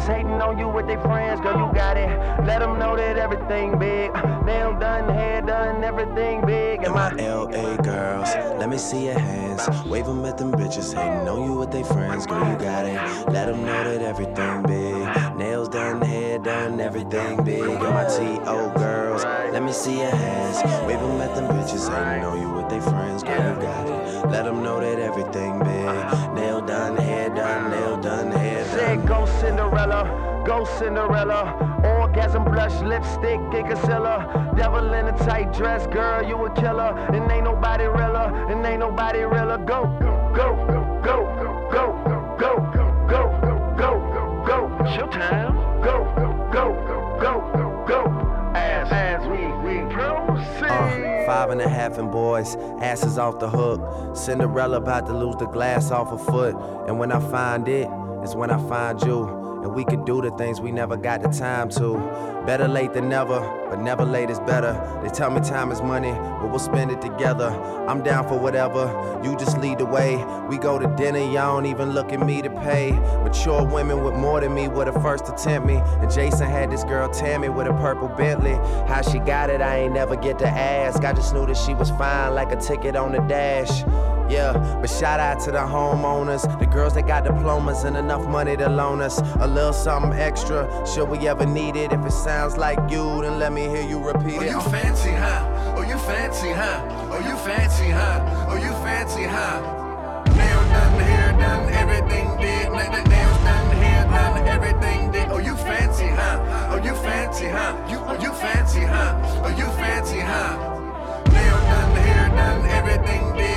at 0.04 0.16
hating 0.16 0.42
on 0.42 0.58
you 0.58 0.68
with 0.68 0.88
their 0.88 1.00
friends. 1.02 1.40
Girl, 1.42 1.58
you 1.58 1.74
got 1.74 1.98
it. 1.98 2.10
Let 2.46 2.60
them 2.60 2.80
know 2.80 2.96
that 2.96 3.18
everything 3.18 3.78
big. 3.78 4.14
Nail 4.46 4.78
done, 4.78 5.14
hair 5.14 5.42
done, 5.42 5.84
everything 5.84 6.46
big. 6.46 6.84
And 6.84 6.94
my 6.94 7.12
LA 7.12 7.78
girls, 7.78 8.30
let 8.60 8.70
me 8.70 8.78
see 8.78 9.06
your 9.06 9.20
hands. 9.20 9.68
Wave 9.86 10.06
them 10.06 10.26
at 10.26 10.38
them 10.38 10.52
bitches 10.52 10.94
hating 10.94 11.28
on 11.28 11.44
you 11.44 11.58
with 11.58 11.72
their 11.72 11.84
friends. 11.84 12.26
Girl, 12.26 12.40
you 12.40 12.58
got 12.58 12.86
it. 12.86 12.96
Let 13.32 13.48
them 13.48 13.66
know 13.66 13.84
that 13.84 14.02
everything 14.02 14.64
big. 14.64 15.38
Nails 15.38 15.70
done, 15.70 16.02
hair 16.02 16.40
done, 16.40 16.80
everything 16.80 17.44
big. 17.44 17.62
And 17.62 17.80
my 17.80 18.06
TO 18.06 18.80
girls, 18.80 19.24
let 19.24 19.64
me 19.64 19.72
see 19.72 20.00
your 20.00 20.16
hands. 20.16 20.58
Wave 20.88 21.00
them 21.00 21.22
at 21.22 21.36
them 21.36 21.48
bitches 21.48 21.90
hating 21.90 22.26
on 22.26 22.42
you 22.42 22.50
with 22.50 22.70
their 22.70 22.82
friends. 22.82 23.24
Girl, 23.24 23.56
you 23.56 23.62
got 23.62 23.88
it. 23.88 24.30
Let 24.30 24.46
them 24.46 24.64
know 24.64 24.80
that 24.80 25.00
everything 25.00 25.60
big. 25.60 26.34
Nail 26.34 26.62
done, 26.62 26.98
hair 26.98 27.30
done, 27.30 27.53
hair. 28.84 28.96
Said 28.98 29.08
go 29.08 29.26
Cinderella, 29.26 30.44
go 30.46 30.66
Cinderella. 30.66 31.70
Orgasm 31.84 32.44
blush, 32.46 32.82
lipstick, 32.82 33.40
and 33.54 33.68
concealer. 33.68 34.52
Devil 34.56 34.94
in 34.94 35.08
a 35.08 35.18
tight 35.20 35.54
dress, 35.54 35.88
girl, 35.88 36.24
you 36.28 36.46
a 36.46 36.54
killer. 36.56 36.96
And 37.14 37.30
ain't 37.32 37.44
nobody 37.44 37.86
realer, 37.86 38.32
and 38.50 38.66
ain't 38.66 38.80
nobody 38.80 39.20
realer. 39.20 39.58
Go, 39.58 39.86
go, 40.00 40.34
go, 40.36 41.02
go, 41.04 41.70
go, 41.72 42.38
go, 42.40 42.54
go, 43.10 43.76
go, 43.78 44.44
go. 44.48 44.68
Showtime. 44.94 45.84
Go, 45.84 46.06
go, 46.54 47.20
go, 47.20 47.86
go. 47.88 48.54
As, 48.56 48.92
as 48.92 49.28
we, 49.28 49.48
we 49.64 49.82
proceed. 49.94 50.70
Uh, 50.70 51.26
five 51.26 51.50
and 51.50 51.62
a 51.62 51.68
half 51.68 51.98
and 51.98 52.12
boys, 52.12 52.56
asses 52.80 53.18
off 53.18 53.40
the 53.40 53.50
hook. 53.50 54.16
Cinderella 54.16 54.78
about 54.78 55.06
to 55.08 55.14
lose 55.14 55.36
the 55.38 55.48
glass 55.48 55.92
off 55.92 56.10
her 56.12 56.18
foot. 56.18 56.56
And 56.88 57.00
when 57.00 57.12
I 57.12 57.20
find 57.20 57.68
it, 57.68 57.90
is 58.24 58.36
when 58.36 58.52
I 58.52 58.58
find 58.70 59.02
you. 59.04 59.44
And 59.64 59.74
we 59.74 59.86
can 59.86 60.04
do 60.04 60.22
the 60.22 60.30
things 60.32 60.60
we 60.60 60.74
never 60.74 60.98
got 60.98 61.22
the 61.22 61.30
time 61.30 61.70
to. 61.70 61.94
Better 62.46 62.68
late 62.68 62.92
than 62.92 63.08
never, 63.08 63.40
but 63.70 63.80
never 63.80 64.04
late 64.04 64.30
is 64.30 64.40
better. 64.42 64.74
They 65.02 65.08
tell 65.08 65.32
me 65.32 65.40
time 65.40 65.72
is 65.72 65.82
money, 65.82 66.12
but 66.12 66.50
we'll 66.50 66.60
spend 66.60 66.92
it 66.92 67.00
together. 67.00 67.48
I'm 67.88 68.04
down 68.04 68.28
for 68.28 68.38
whatever, 68.38 69.22
you 69.24 69.38
just 69.38 69.58
lead 69.60 69.78
the 69.78 69.86
way. 69.86 70.18
We 70.50 70.58
go 70.58 70.78
to 70.78 70.94
dinner, 70.98 71.20
y'all 71.20 71.56
don't 71.56 71.66
even 71.66 71.94
look 71.94 72.12
at 72.12 72.20
me 72.20 72.42
to 72.42 72.50
pay. 72.50 72.92
Mature 73.24 73.64
women 73.66 74.04
with 74.04 74.16
more 74.16 74.42
than 74.42 74.54
me 74.54 74.68
were 74.68 74.84
the 74.84 75.00
first 75.00 75.28
to 75.28 75.32
tempt 75.32 75.66
me. 75.66 75.76
And 75.76 76.12
Jason 76.12 76.50
had 76.50 76.70
this 76.70 76.84
girl 76.84 77.08
Tammy 77.10 77.48
with 77.48 77.68
a 77.68 77.74
purple 77.76 78.10
Bentley. 78.10 78.56
How 78.86 79.02
she 79.02 79.20
got 79.20 79.50
it, 79.50 79.62
I 79.62 79.78
ain't 79.78 79.94
never 79.94 80.18
get 80.18 80.40
to 80.40 80.48
ask. 80.48 81.02
I 81.06 81.14
just 81.14 81.34
knew 81.34 81.46
that 81.46 81.56
she 81.56 81.74
was 81.74 81.90
fine, 81.92 82.36
like 82.36 82.52
a 82.52 82.58
ticket 82.58 82.98
on 82.98 83.14
the 83.14 83.20
dash. 83.20 83.84
Yeah, 84.30 84.54
but 84.82 84.90
shout 84.90 85.20
out 85.20 85.40
to 85.42 85.52
the 85.52 85.60
homeowners, 85.60 86.42
the 86.60 86.66
girls 86.66 86.94
that 86.96 87.06
got 87.08 87.24
diplomas 87.24 87.84
and 87.84 87.96
enough 87.98 88.26
money 88.26 88.56
to 88.58 88.70
loan 88.70 89.02
us 89.02 89.20
a 89.40 89.48
little 89.48 89.74
something 89.74 90.14
extra. 90.14 90.68
Should 90.88 91.10
we 91.10 91.28
ever 91.28 91.46
need 91.46 91.76
it? 91.76 91.92
If 91.92 92.06
it 92.06 92.12
sounds 92.12 92.58
like 92.58 92.80
you, 92.90 93.22
then 93.22 93.38
let 93.38 93.52
me 93.52 93.64
hear 93.68 93.82
you 93.84 94.00
repeat 94.00 94.40
oh, 94.40 94.42
it. 94.42 94.54
Oh, 94.56 94.64
you 94.64 94.70
fancy, 94.72 95.12
huh? 95.12 95.74
Oh, 95.78 95.82
you 95.82 95.98
fancy, 96.00 96.50
huh? 96.52 97.10
Oh, 97.12 97.20
you 97.20 97.36
fancy, 97.38 97.90
huh? 97.90 98.48
Oh, 98.50 98.56
you 98.56 98.72
fancy, 98.84 99.24
huh? 99.24 99.62
Nail 100.36 100.64
done, 100.72 101.00
hair 101.00 101.32
done, 101.34 101.74
everything 101.74 102.38
did. 102.38 102.72
Na- 102.72 102.90
na- 102.90 103.04
Nails 103.04 103.38
done, 103.44 103.72
hair 103.78 104.06
done, 104.06 104.48
everything 104.48 105.12
did. 105.12 105.30
Oh, 105.30 105.38
you 105.38 105.56
fancy, 105.56 106.08
huh? 106.08 106.72
Oh, 106.72 106.78
you 106.78 106.96
fancy, 106.96 107.48
huh? 107.50 107.76
You, 107.90 107.98
oh, 108.00 108.18
you 108.20 108.32
fancy, 108.34 108.80
huh? 108.82 109.44
Oh, 109.44 109.50
you 109.50 109.66
fancy, 109.78 110.20
huh? 110.20 110.58
Nail 111.30 111.58
done, 111.70 111.96
hair 111.98 112.30
done, 112.30 112.66
everything 112.66 113.34
did. 113.38 113.53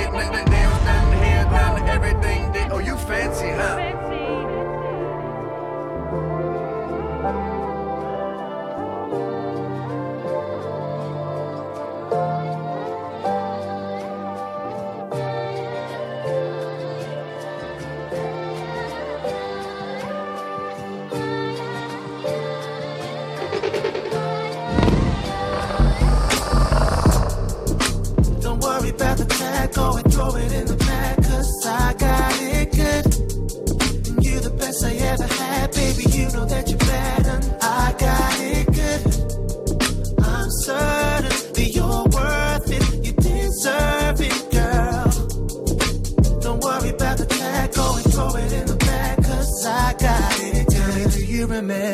Everything 2.07 2.51
did. 2.51 2.71
Oh, 2.71 2.79
you 2.79 2.97
fancy, 2.97 3.49
huh? 3.49 3.86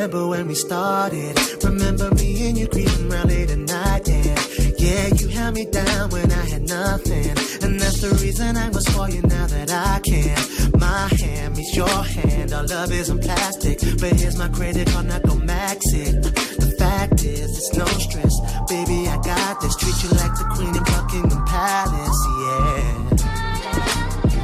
Remember 0.04 0.28
when 0.28 0.47
we 0.47 0.56
started? 0.56 1.64
Remember 1.64 2.12
me 2.16 2.49
and 2.49 2.58
you 2.58 2.68
creeping 2.68 3.10
around 3.10 3.30
late 3.30 3.49
at 3.49 3.58
night, 3.58 4.06
yeah. 4.06 4.36
Yeah, 4.78 5.08
you 5.16 5.30
held 5.30 5.56
me 5.56 5.66
down 5.66 6.10
when 6.10 6.30
I 6.30 6.43
had 6.43 6.64
nothing. 6.64 7.30
And 7.64 7.80
that's 7.80 8.01
the 8.01 8.10
reason 8.22 8.58
I 8.58 8.68
was 8.68 8.86
for 8.89 9.10
you 9.10 9.22
now 9.22 9.47
that 9.47 9.72
I 9.72 10.01
can. 10.04 10.38
My 10.78 11.08
hand 11.08 11.56
meets 11.56 11.74
your 11.74 11.88
hand. 11.88 12.51
Our 12.51 12.66
love 12.66 12.91
isn't 12.91 13.22
plastic. 13.22 13.80
But 14.01 14.20
here's 14.20 14.38
my 14.38 14.49
credit 14.49 14.89
card, 14.89 15.06
not 15.06 15.24
go 15.24 15.36
max 15.36 15.86
it. 15.93 16.22
The 16.22 16.76
fact 16.78 17.24
is, 17.24 17.58
it's 17.58 17.74
no 17.74 17.86
stress. 17.86 18.36
Baby, 18.68 19.08
I 19.08 19.16
got 19.24 19.62
this. 19.62 19.74
Treat 19.78 20.04
you 20.04 20.10
like 20.20 20.36
the 20.36 20.43
queen 20.54 20.76
in 20.76 20.84
Buckingham 20.84 21.45
Palace, 21.45 22.22
yeah. 22.43 23.04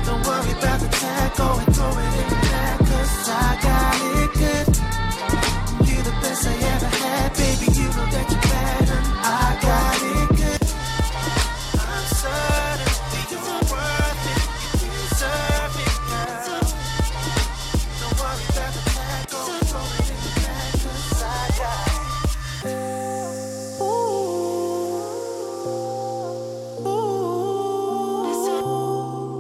Don't 0.08 0.24
worry 0.26 0.52
about 0.56 0.80
the 0.80 0.88
tag, 0.88 1.36
go 1.36 1.60
and 1.60 1.76
throw 1.76 1.92
it 1.92 2.14
in 2.16 2.30
the 2.30 2.40
bag, 2.48 2.80
cause 2.80 3.28
I 3.28 3.60
got 3.62 4.24
it 4.24 4.40
good. 4.40 4.49
You 6.40 6.46
the 6.46 6.52
best 6.52 6.64
I 6.64 6.68
ever 6.72 6.88
had, 6.88 7.30
baby, 7.36 7.68
you 7.74 7.88
know 7.90 8.08
that 8.12 8.26
you're 8.32 8.42
bad, 8.42 8.88
I 9.22 9.60
got 9.62 10.02
it 10.02 10.30
good. 10.38 10.64
I'm 11.76 12.06
certain 12.16 12.94
that 13.12 13.28
you're 13.30 13.44
worth 13.70 14.26
it, 14.30 14.44
you 14.80 14.88
deserve 14.88 15.76
it, 15.84 15.96
girl. 16.08 16.64
Don't 18.00 18.16
worry 18.20 18.46
about 18.50 18.72
the 18.74 18.82
tag, 18.90 19.24
go 19.30 19.40
throw 19.68 19.84
it 19.84 20.08
in 20.08 20.16
the 20.24 20.32
bag, 20.40 20.72
cause 20.80 21.24
I 21.24 21.28
got 21.60 21.88
it. 22.64 22.80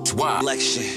Swap. 0.07 0.41
Election. 0.41 0.88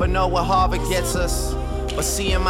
Guess 0.00 0.08
know 0.08 0.26
what 0.28 0.44
Harvard 0.44 0.80
gets 0.88 1.14
us. 1.14 1.52
But 1.94 2.04
seeing 2.04 2.40
my 2.40 2.49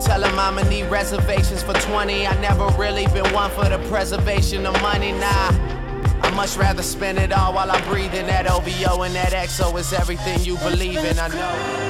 Tell 0.00 0.22
him 0.22 0.38
I'ma 0.38 0.62
need 0.68 0.84
reservations 0.84 1.62
for 1.62 1.72
20. 1.72 2.26
I 2.26 2.40
never 2.40 2.66
really 2.78 3.06
been 3.08 3.32
one 3.32 3.50
for 3.50 3.68
the 3.68 3.78
preservation 3.88 4.66
of 4.66 4.80
money, 4.82 5.12
nah. 5.12 5.50
I 6.22 6.30
much 6.34 6.56
rather 6.56 6.82
spend 6.82 7.18
it 7.18 7.32
all 7.32 7.54
while 7.54 7.70
I'm 7.70 7.82
breathing. 7.88 8.26
That 8.26 8.50
OVO 8.50 9.02
and 9.02 9.14
that 9.14 9.32
XO 9.32 9.78
is 9.78 9.92
everything 9.92 10.44
you 10.44 10.56
believe 10.58 10.98
in, 10.98 11.18
I 11.18 11.28
know. 11.28 11.85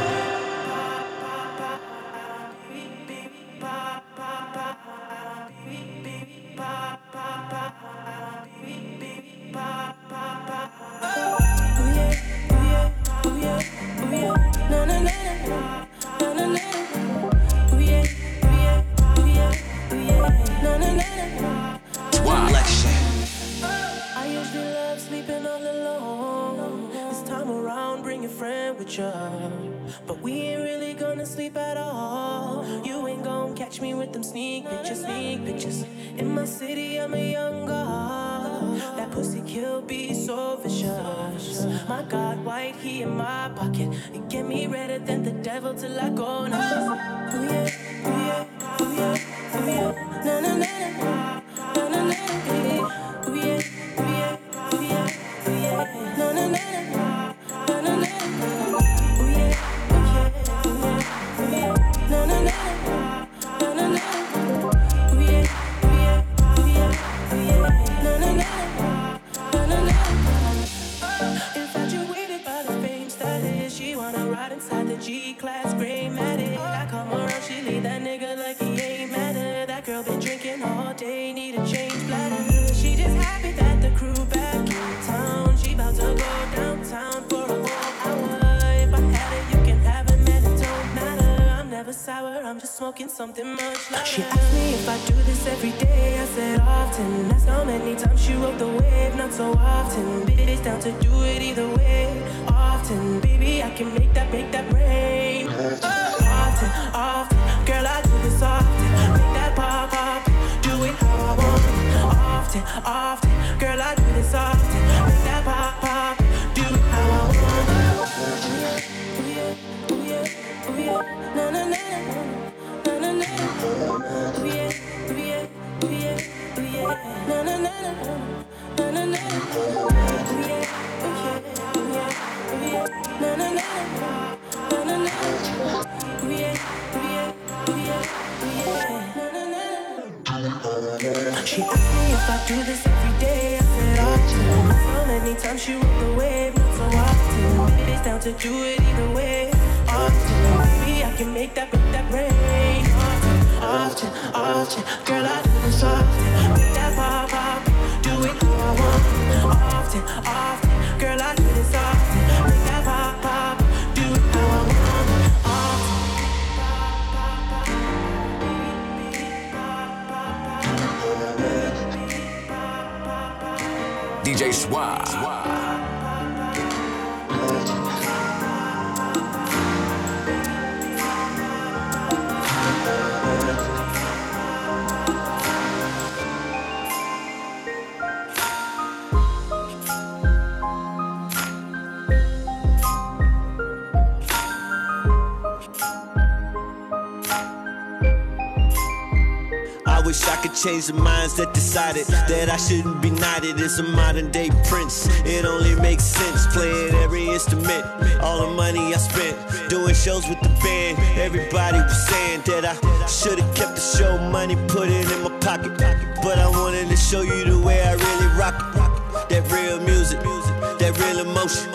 Could 200.76 200.94
the 200.94 201.00
minds 201.00 201.34
that 201.36 201.54
decided 201.54 202.06
that 202.28 202.50
I 202.50 202.58
shouldn't 202.58 203.00
be 203.00 203.08
knighted 203.08 203.58
as 203.62 203.78
a 203.78 203.82
modern 203.82 204.30
day 204.30 204.50
prince. 204.68 205.08
It 205.24 205.46
only 205.46 205.74
makes 205.74 206.04
sense 206.04 206.46
playing 206.48 206.94
every 206.96 207.26
instrument. 207.28 207.82
All 208.20 208.46
the 208.46 208.54
money 208.54 208.92
I 208.92 208.98
spent 208.98 209.70
doing 209.70 209.94
shows 209.94 210.28
with 210.28 210.38
the 210.42 210.50
band. 210.62 210.98
Everybody 211.18 211.78
was 211.78 212.06
saying 212.08 212.42
that 212.44 212.66
I 212.66 213.06
should 213.06 213.38
have 213.38 213.54
kept 213.54 213.76
the 213.76 213.80
show 213.80 214.18
money, 214.30 214.54
put 214.68 214.90
it 214.90 215.10
in 215.10 215.22
my 215.22 215.30
pocket. 215.38 215.78
But 216.22 216.38
I 216.38 216.48
wanted 216.50 216.90
to 216.90 216.96
show 216.96 217.22
you 217.22 217.44
the 217.44 217.58
way 217.58 217.80
I 217.80 217.94
really 217.94 218.28
rock 218.36 218.60
it. 218.60 219.30
That 219.30 219.50
real 219.50 219.80
music, 219.80 220.20
that 220.20 220.92
real 221.00 221.24
emotion. 221.24 221.72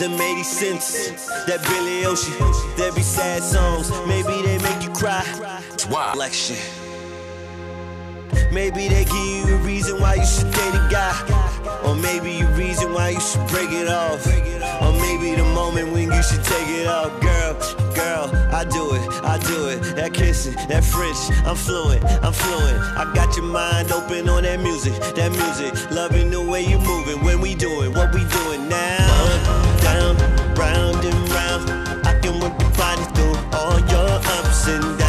Them 0.00 0.18
80 0.18 0.42
cents, 0.42 1.26
that 1.44 1.60
Billy 1.68 2.06
Ocean. 2.06 2.32
There 2.78 2.92
be 2.92 3.02
sad 3.02 3.42
songs, 3.42 3.90
maybe 4.06 4.40
they 4.40 4.56
make 4.62 4.82
you 4.82 4.90
cry. 4.94 5.22
Like 6.16 6.32
shit. 6.32 6.77
Maybe 8.52 8.88
they 8.88 9.04
give 9.04 9.48
you 9.48 9.54
a 9.54 9.58
reason 9.58 10.00
why 10.00 10.14
you 10.14 10.26
should 10.26 10.50
date 10.52 10.74
a 10.74 10.88
guy. 10.90 11.14
Or 11.84 11.94
maybe 11.94 12.40
a 12.40 12.46
reason 12.56 12.92
why 12.92 13.10
you 13.10 13.20
should 13.20 13.46
break 13.48 13.70
it 13.70 13.88
off. 13.88 14.26
Or 14.82 14.92
maybe 14.92 15.34
the 15.34 15.44
moment 15.54 15.92
when 15.92 16.10
you 16.12 16.22
should 16.22 16.44
take 16.44 16.68
it 16.68 16.86
off. 16.86 17.12
Girl, 17.20 17.54
girl, 17.94 18.30
I 18.54 18.64
do 18.64 18.94
it, 18.94 19.24
I 19.24 19.38
do 19.38 19.68
it. 19.68 19.96
That 19.96 20.12
kissing, 20.14 20.54
that 20.68 20.84
French, 20.84 21.18
I'm 21.46 21.56
fluent, 21.56 22.04
I'm 22.24 22.32
fluent. 22.32 22.78
I 22.96 23.12
got 23.14 23.36
your 23.36 23.46
mind 23.46 23.92
open 23.92 24.28
on 24.28 24.42
that 24.44 24.60
music, 24.60 24.94
that 25.14 25.30
music. 25.32 25.90
Loving 25.90 26.30
the 26.30 26.42
way 26.42 26.62
you 26.64 26.78
moving 26.78 27.24
when 27.24 27.40
we 27.40 27.54
doing 27.54 27.92
what 27.92 28.12
we 28.14 28.24
doing 28.24 28.68
now. 28.68 28.98
Up, 29.08 29.80
down, 29.82 30.16
round 30.54 31.04
and 31.04 31.28
round. 31.30 32.06
I 32.06 32.18
can 32.20 32.40
work 32.40 32.60
your 32.60 32.70
body 32.72 33.04
through 33.14 33.36
all 33.52 33.78
your 33.80 34.08
ups 34.08 34.68
and 34.68 34.98
downs. 34.98 35.07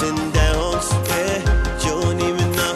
Ups 0.00 0.08
and 0.08 0.32
downs. 0.32 0.92
Yeah, 1.08 1.38
you 1.84 2.00
don't 2.00 2.20
even 2.20 2.52
know. 2.52 2.74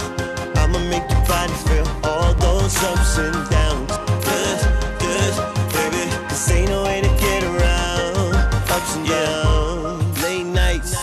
I'ma 0.56 0.78
make 0.90 1.08
your 1.10 1.24
body 1.26 1.52
feel 1.66 1.86
all 2.04 2.34
those 2.34 2.76
ups 2.82 3.18
and 3.18 3.50
downs. 3.50 3.90
Good, 4.24 4.58
good, 4.98 5.34
baby. 5.72 6.10
Cause 6.28 6.50
ain't 6.50 6.68
no 6.70 6.84
way 6.84 7.00
to 7.00 7.08
get 7.20 7.42
around 7.44 8.34
ups 8.70 8.96
and 8.96 9.06
downs. 9.06 10.22
Late 10.22 10.44
nights, 10.44 10.94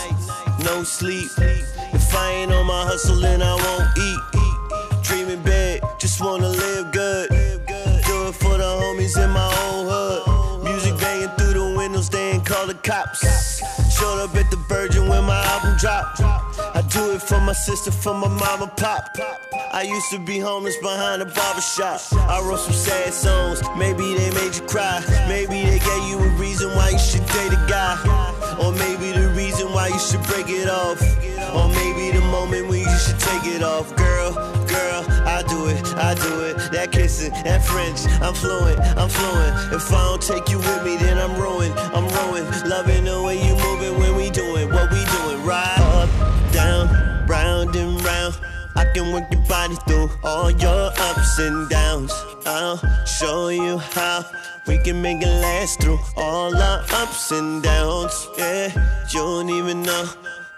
no 0.64 0.82
sleep. 0.84 1.30
If 1.38 2.14
I 2.14 2.30
ain't 2.30 2.52
on 2.52 2.66
my 2.66 2.84
hustle, 2.84 3.16
then 3.16 3.42
I 3.42 3.54
won't 3.54 3.88
eat. 3.98 5.02
Dreaming 5.02 5.42
big, 5.42 5.82
just 5.98 6.20
wanna 6.20 6.48
live 6.48 6.92
good. 6.92 7.30
Do 7.30 8.28
it 8.28 8.34
for 8.34 8.56
the 8.58 8.70
homies 8.80 9.22
in 9.22 9.30
my 9.30 9.48
old 9.64 9.88
hood. 9.90 10.64
Music 10.64 10.96
banging 10.98 11.30
through 11.36 11.54
the 11.54 11.74
windows, 11.76 12.08
they 12.08 12.32
ain't 12.32 12.46
call 12.46 12.66
the 12.66 12.74
cops. 12.74 13.41
My 17.52 17.56
sister, 17.56 17.90
from 17.90 18.18
my 18.18 18.28
mama, 18.28 18.66
pop. 18.78 19.14
I 19.74 19.82
used 19.82 20.08
to 20.12 20.18
be 20.18 20.38
homeless 20.38 20.78
behind 20.78 21.20
a 21.20 21.26
barber 21.26 21.60
shop. 21.60 22.00
I 22.14 22.40
wrote 22.40 22.60
some 22.60 22.72
sad 22.72 23.12
songs, 23.12 23.60
maybe 23.76 24.14
they 24.14 24.30
made 24.30 24.54
you 24.56 24.62
cry. 24.62 25.04
Maybe 25.28 25.60
they 25.68 25.78
gave 25.78 26.04
you 26.08 26.16
a 26.18 26.28
reason 26.40 26.70
why 26.70 26.88
you 26.88 26.98
should 26.98 27.26
date 27.26 27.52
a 27.52 27.62
guy. 27.68 28.00
Or 28.58 28.72
maybe 28.72 29.12
the 29.12 29.28
reason 29.36 29.70
why 29.70 29.88
you 29.88 29.98
should 29.98 30.22
break 30.32 30.48
it 30.48 30.70
off. 30.70 30.98
Or 31.52 31.68
maybe 31.68 32.16
the 32.16 32.24
moment 32.32 32.68
when 32.68 32.80
you 32.80 32.98
should 33.04 33.20
take 33.20 33.44
it 33.44 33.62
off. 33.62 33.94
Girl, 33.96 34.32
girl, 34.64 35.04
I 35.28 35.44
do 35.46 35.66
it, 35.66 35.84
I 35.96 36.14
do 36.14 36.40
it. 36.48 36.56
That 36.72 36.90
kissing, 36.90 37.32
that 37.44 37.62
French, 37.62 38.00
I'm 38.22 38.32
fluent, 38.32 38.80
I'm 38.96 39.10
fluent. 39.10 39.74
If 39.74 39.92
I 39.92 40.00
don't 40.08 40.22
take 40.22 40.48
you 40.48 40.56
with 40.56 40.84
me, 40.86 40.96
then 40.96 41.18
I'm 41.18 41.36
ruined, 41.38 41.74
I'm 41.92 42.08
ruined. 42.16 42.48
Loving 42.66 43.04
the 43.04 43.22
way 43.22 43.36
you 43.36 43.54
Can 48.94 49.10
work 49.10 49.32
your 49.32 49.40
body 49.48 49.74
through 49.88 50.10
all 50.22 50.50
your 50.50 50.90
ups 50.98 51.38
and 51.38 51.66
downs. 51.70 52.12
I'll 52.44 52.76
show 53.06 53.48
you 53.48 53.78
how 53.78 54.22
we 54.66 54.76
can 54.78 55.00
make 55.00 55.22
it 55.22 55.40
last 55.40 55.80
through 55.80 55.98
all 56.14 56.54
our 56.54 56.84
ups 56.92 57.30
and 57.30 57.62
downs. 57.62 58.28
Yeah, 58.36 58.68
you 59.08 59.20
don't 59.20 59.48
even 59.48 59.82
know. 59.82 60.10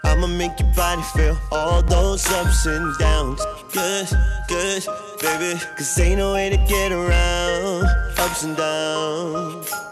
I'ma 0.03 0.27
make 0.27 0.59
your 0.59 0.73
body 0.75 1.01
feel 1.15 1.37
all 1.49 1.81
those 1.81 2.29
ups 2.31 2.65
and 2.65 2.97
downs. 2.97 3.41
Good, 3.71 4.09
good, 4.49 4.83
baby. 5.21 5.57
Cause 5.77 5.97
ain't 5.99 6.17
no 6.17 6.33
way 6.33 6.49
to 6.49 6.57
get 6.57 6.91
around 6.91 7.85
ups 8.17 8.43
and 8.43 8.57
downs. 8.57 9.84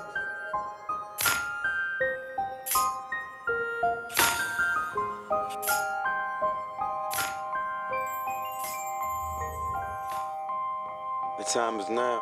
Time 11.54 11.80
is 11.80 11.88
now. 11.88 12.20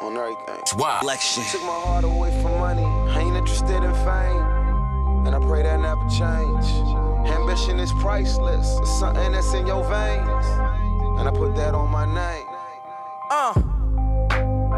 On 0.00 0.16
everything. 0.16 0.62
Wow. 0.78 1.00
Election. 1.02 1.42
Took 1.52 1.60
my 1.60 1.78
heart 1.78 2.04
away 2.04 2.30
from 2.40 2.58
money. 2.58 2.84
I 2.84 3.20
ain't 3.20 3.36
interested 3.36 3.82
in 3.84 3.92
fame. 3.92 5.26
And 5.26 5.34
I 5.34 5.40
pray 5.40 5.62
that 5.62 5.78
never 5.78 6.00
change. 6.08 6.64
Ambition 7.28 7.78
is 7.78 7.92
priceless. 8.00 8.78
It's 8.80 8.98
something 8.98 9.32
that's 9.32 9.52
in 9.52 9.66
your 9.66 9.84
veins. 9.90 10.46
And 11.18 11.28
I 11.28 11.32
put 11.36 11.54
that 11.56 11.74
on 11.74 11.90
my 11.90 12.06
name. 12.06 12.46
Uh, 13.30 13.52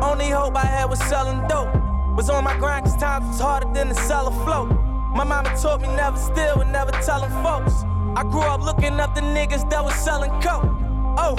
only 0.04 0.28
hope 0.28 0.56
I 0.56 0.66
had 0.66 0.86
was 0.86 0.98
selling 1.04 1.46
dope. 1.46 1.72
Was 2.16 2.28
on 2.30 2.42
my 2.42 2.58
grind 2.58 2.86
cause 2.86 2.96
times 2.96 3.26
was 3.28 3.38
harder 3.38 3.72
than 3.72 3.90
to 3.90 3.94
sell 3.94 4.26
a 4.26 4.32
float. 4.44 4.70
My 5.14 5.22
mama 5.22 5.54
taught 5.56 5.82
me 5.82 5.88
never 5.94 6.16
steal 6.16 6.62
and 6.62 6.72
never 6.72 6.90
telling 7.06 7.30
folks. 7.44 7.84
I 8.16 8.24
grew 8.24 8.40
up 8.40 8.60
looking 8.60 8.98
up 8.98 9.14
the 9.14 9.20
niggas 9.20 9.70
that 9.70 9.84
was 9.84 9.94
selling 9.94 10.32
coke. 10.40 10.79
Oh, 11.22 11.36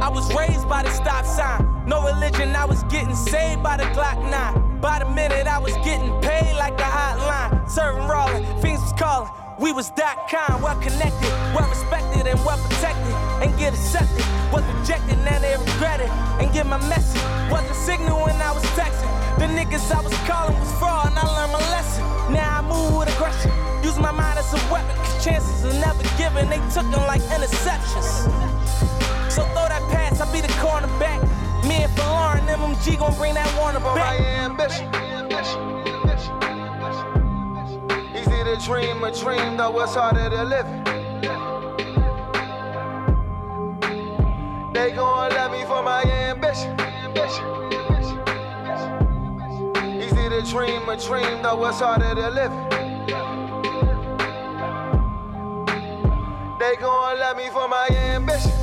I 0.00 0.08
was 0.08 0.32
raised 0.34 0.66
by 0.66 0.82
the 0.82 0.88
stop 0.90 1.26
sign. 1.26 1.60
No 1.86 2.02
religion, 2.02 2.56
I 2.56 2.64
was 2.64 2.82
getting 2.84 3.14
saved 3.14 3.62
by 3.62 3.76
the 3.76 3.84
Glock 3.92 4.16
9. 4.16 4.80
By 4.80 5.00
the 5.00 5.10
minute, 5.10 5.46
I 5.46 5.58
was 5.58 5.76
getting 5.84 6.08
paid 6.22 6.56
like 6.56 6.80
a 6.80 6.88
hotline. 6.88 7.68
Serving 7.68 8.08
rolling, 8.08 8.44
things 8.62 8.80
was 8.80 8.94
calling. 8.96 9.28
We 9.60 9.72
was 9.72 9.90
that 10.00 10.16
kind, 10.32 10.62
well 10.62 10.80
connected, 10.80 11.28
well 11.52 11.68
respected, 11.68 12.26
and 12.32 12.40
well 12.48 12.56
protected. 12.64 13.12
And 13.44 13.52
get 13.60 13.74
accepted, 13.74 14.24
was 14.48 14.64
rejected, 14.80 15.20
now 15.20 15.38
they 15.38 15.52
regret 15.52 16.00
it. 16.00 16.08
And 16.40 16.50
get 16.54 16.64
my 16.64 16.80
message, 16.88 17.20
wasn't 17.52 17.76
signal 17.76 18.24
when 18.24 18.40
I 18.40 18.52
was 18.56 18.64
texting. 18.72 19.12
The 19.36 19.52
niggas 19.52 19.84
I 19.92 20.00
was 20.00 20.16
calling 20.24 20.58
was 20.58 20.72
fraud, 20.80 21.12
and 21.12 21.18
I 21.20 21.28
learned 21.36 21.52
my 21.52 21.64
lesson. 21.76 22.00
Now 22.32 22.48
I 22.56 22.60
move 22.64 22.96
with 22.96 23.12
aggression, 23.12 23.52
use 23.84 23.98
my 24.00 24.12
mind 24.12 24.38
as 24.38 24.48
a 24.56 24.60
weapon, 24.72 24.96
cause 24.96 25.22
chances 25.22 25.60
are 25.68 25.76
never 25.76 26.08
given. 26.16 26.48
They 26.48 26.62
took 26.72 26.88
them 26.88 27.04
like 27.04 27.20
interceptions. 27.36 28.40
So 29.30 29.44
throw 29.44 29.68
that 29.68 29.88
pass, 29.92 30.20
I'll 30.20 30.32
be 30.32 30.40
the 30.40 30.48
cornerback. 30.58 31.22
Me 31.64 31.84
and 31.84 31.98
Lauren, 31.98 32.44
MMG 32.46 32.98
gon' 32.98 33.14
bring 33.14 33.34
that 33.34 33.46
Warner 33.56 33.78
For 33.78 33.94
my 33.94 34.18
back. 34.18 34.20
ambition. 34.20 34.90
Easy 38.16 38.42
to 38.42 38.56
dream 38.66 39.04
a 39.04 39.12
dream, 39.12 39.56
though 39.56 39.80
it's 39.82 39.94
harder 39.94 40.30
to 40.30 40.42
live. 40.42 40.66
They 44.74 44.90
gon' 44.90 45.30
love 45.30 45.52
me 45.52 45.64
for 45.64 45.80
my 45.84 46.02
ambition. 46.02 46.74
Easy 50.02 50.28
to 50.28 50.42
dream 50.50 50.88
a 50.88 50.96
dream, 50.96 51.42
though 51.42 51.66
it's 51.66 51.78
harder 51.78 52.16
to 52.16 52.30
live. 52.30 52.52
They 56.58 56.74
gon' 56.80 57.18
love 57.20 57.36
me 57.36 57.48
for 57.50 57.68
my 57.68 57.86
ambition. 57.90 58.59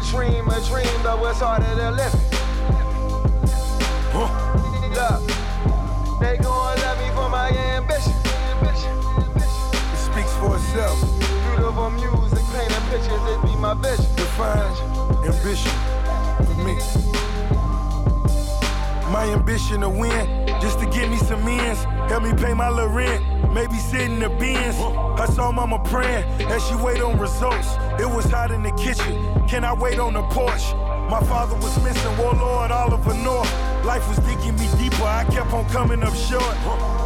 To 0.00 0.10
dream 0.10 0.46
a 0.48 0.60
dream, 0.66 1.02
though 1.02 1.26
it's 1.26 1.40
harder 1.40 1.64
to 1.64 1.90
live 1.90 2.12
it. 2.12 2.20
Look, 4.12 4.30
they 6.20 6.36
gon' 6.36 6.76
love 6.80 6.98
me 6.98 7.08
for 7.14 7.28
my 7.30 7.48
ambition. 7.50 8.12
It 9.36 9.96
speaks 9.96 10.32
for 10.36 10.56
itself. 10.56 11.00
Beautiful 11.56 11.90
music, 11.90 12.44
painting 12.52 12.84
pictures, 12.90 13.22
it 13.24 13.40
be 13.42 13.56
my 13.56 13.74
vision. 13.74 14.04
Define 14.16 14.76
ambition 15.24 15.72
for 16.44 16.56
me. 16.64 16.76
My 19.10 19.24
ambition 19.32 19.80
to 19.80 19.88
win, 19.88 20.45
just 20.60 20.78
to 20.80 20.86
get 20.86 21.08
me 21.10 21.16
some 21.16 21.46
ends. 21.46 21.82
Help 22.10 22.22
me 22.22 22.32
pay 22.34 22.54
my 22.54 22.70
little 22.70 22.90
rent. 22.90 23.22
Maybe 23.52 23.76
sit 23.76 24.02
in 24.02 24.20
the 24.20 24.28
bins. 24.28 24.76
I 24.76 25.26
saw 25.26 25.50
mama 25.52 25.78
praying 25.84 26.24
as 26.50 26.66
she 26.66 26.74
wait 26.76 27.00
on 27.00 27.18
results. 27.18 27.68
It 27.98 28.06
was 28.06 28.26
hot 28.26 28.50
in 28.50 28.62
the 28.62 28.72
kitchen. 28.72 29.46
Can 29.48 29.64
I 29.64 29.72
wait 29.72 29.98
on 29.98 30.14
the 30.14 30.22
porch? 30.22 30.62
My 31.08 31.20
father 31.20 31.54
was 31.54 31.76
missing, 31.84 32.02
oh 32.18 32.34
Warlord 32.34 32.72
Oliver 32.72 33.14
North. 33.14 33.50
Life 33.84 34.08
was 34.08 34.18
digging 34.26 34.56
me 34.58 34.66
deeper, 34.76 35.04
I 35.04 35.24
kept 35.30 35.52
on 35.52 35.64
coming 35.70 36.02
up 36.02 36.14
short. 36.14 36.56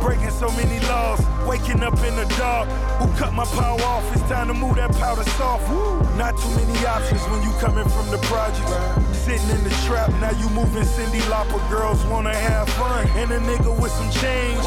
Breaking 0.00 0.30
so 0.30 0.48
many 0.52 0.80
laws, 0.88 1.20
waking 1.46 1.82
up 1.82 1.92
in 2.00 2.16
the 2.16 2.24
dark. 2.38 2.66
Who 2.96 3.12
cut 3.18 3.34
my 3.34 3.44
power 3.44 3.78
off? 3.82 4.10
It's 4.16 4.22
time 4.22 4.48
to 4.48 4.54
move 4.54 4.76
that 4.76 4.92
powder 4.96 5.24
soft. 5.36 5.68
Not 6.16 6.32
too 6.38 6.48
many 6.56 6.86
options 6.86 7.20
when 7.28 7.42
you 7.42 7.52
coming 7.60 7.86
from 7.90 8.08
the 8.10 8.16
projects. 8.24 8.72
Sitting 9.18 9.50
in 9.50 9.62
the 9.64 9.74
trap, 9.84 10.08
now 10.16 10.32
you 10.32 10.48
moving 10.56 10.84
Cyndi 10.84 11.20
Lauper. 11.28 11.60
Girls 11.68 12.02
wanna 12.06 12.34
have 12.34 12.70
fun, 12.80 13.06
and 13.20 13.30
a 13.30 13.38
nigga 13.38 13.68
with 13.78 13.92
some 13.92 14.10
change. 14.12 14.64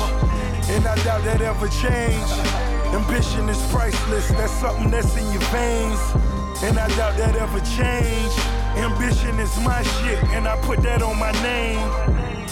And 0.70 0.86
I 0.86 0.94
doubt 1.04 1.24
that 1.26 1.42
ever 1.42 1.68
change. 1.82 2.30
Ambition 2.94 3.50
is 3.50 3.58
priceless, 3.74 4.28
that's 4.38 4.54
something 4.54 4.92
that's 4.92 5.18
in 5.18 5.26
your 5.32 5.42
veins. 5.50 6.00
And 6.62 6.78
I 6.78 6.88
doubt 6.90 7.18
that 7.18 7.36
ever 7.36 7.60
change. 7.76 8.63
Ambition 8.76 9.40
is 9.40 9.56
my 9.62 9.84
shit, 9.84 10.24
and 10.36 10.48
I 10.48 10.58
put 10.62 10.82
that 10.82 11.02
on 11.02 11.18
my 11.20 11.32
name. 11.44 11.78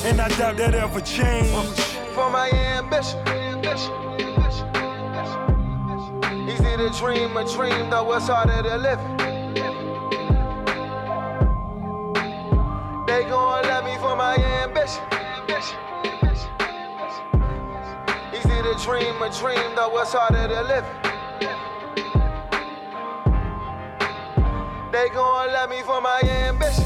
And 0.06 0.22
I 0.22 0.28
doubt 0.30 0.58
that 0.58 0.76
ever 0.76 1.02
change. 1.02 1.50
For 2.14 2.30
my 2.30 2.50
ambition. 2.50 3.20
Easy 6.48 6.78
to 6.78 6.90
dream 6.98 7.36
a 7.38 7.44
dream, 7.56 7.90
though 7.90 8.14
it's 8.14 8.28
harder 8.28 8.62
to 8.64 8.78
live 8.78 9.00
it. 9.00 9.22
They 13.08 13.24
gon' 13.30 13.64
love 13.64 13.84
me 13.84 13.98
for 13.98 14.16
my 14.16 14.36
ambition. 14.64 15.04
Easy 18.34 18.62
to 18.62 18.76
dream 18.84 19.22
a 19.22 19.30
dream, 19.40 19.76
though 19.76 20.00
it's 20.00 20.14
harder 20.14 20.48
to 20.48 20.62
live. 20.62 21.11
They 25.02 25.10
gon' 25.10 25.52
love 25.52 25.68
me 25.72 25.82
for 25.82 26.00
my 26.00 26.22
ambition. 26.22 26.86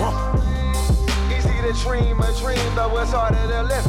Huh. 0.00 0.32
Easy 1.28 1.50
to 1.60 1.74
dream 1.82 2.18
a 2.20 2.32
dream, 2.38 2.74
but 2.74 2.90
what's 2.90 3.12
harder 3.12 3.36
to 3.36 3.62
live 3.64 3.84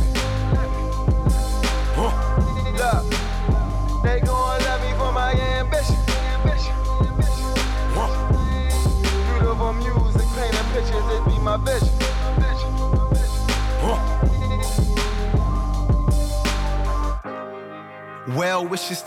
Look, 1.96 3.06
they 4.04 4.20
gon' 4.20 4.60
love 4.60 4.82
me 4.82 4.92
for 4.98 5.14
my 5.14 5.32
ambition. 5.56 5.96
Beautiful 9.32 9.72
music, 9.72 10.28
painting 10.36 10.68
pictures, 10.74 11.08
it 11.10 11.26
be 11.30 11.40
my 11.40 11.56
vision. 11.56 11.87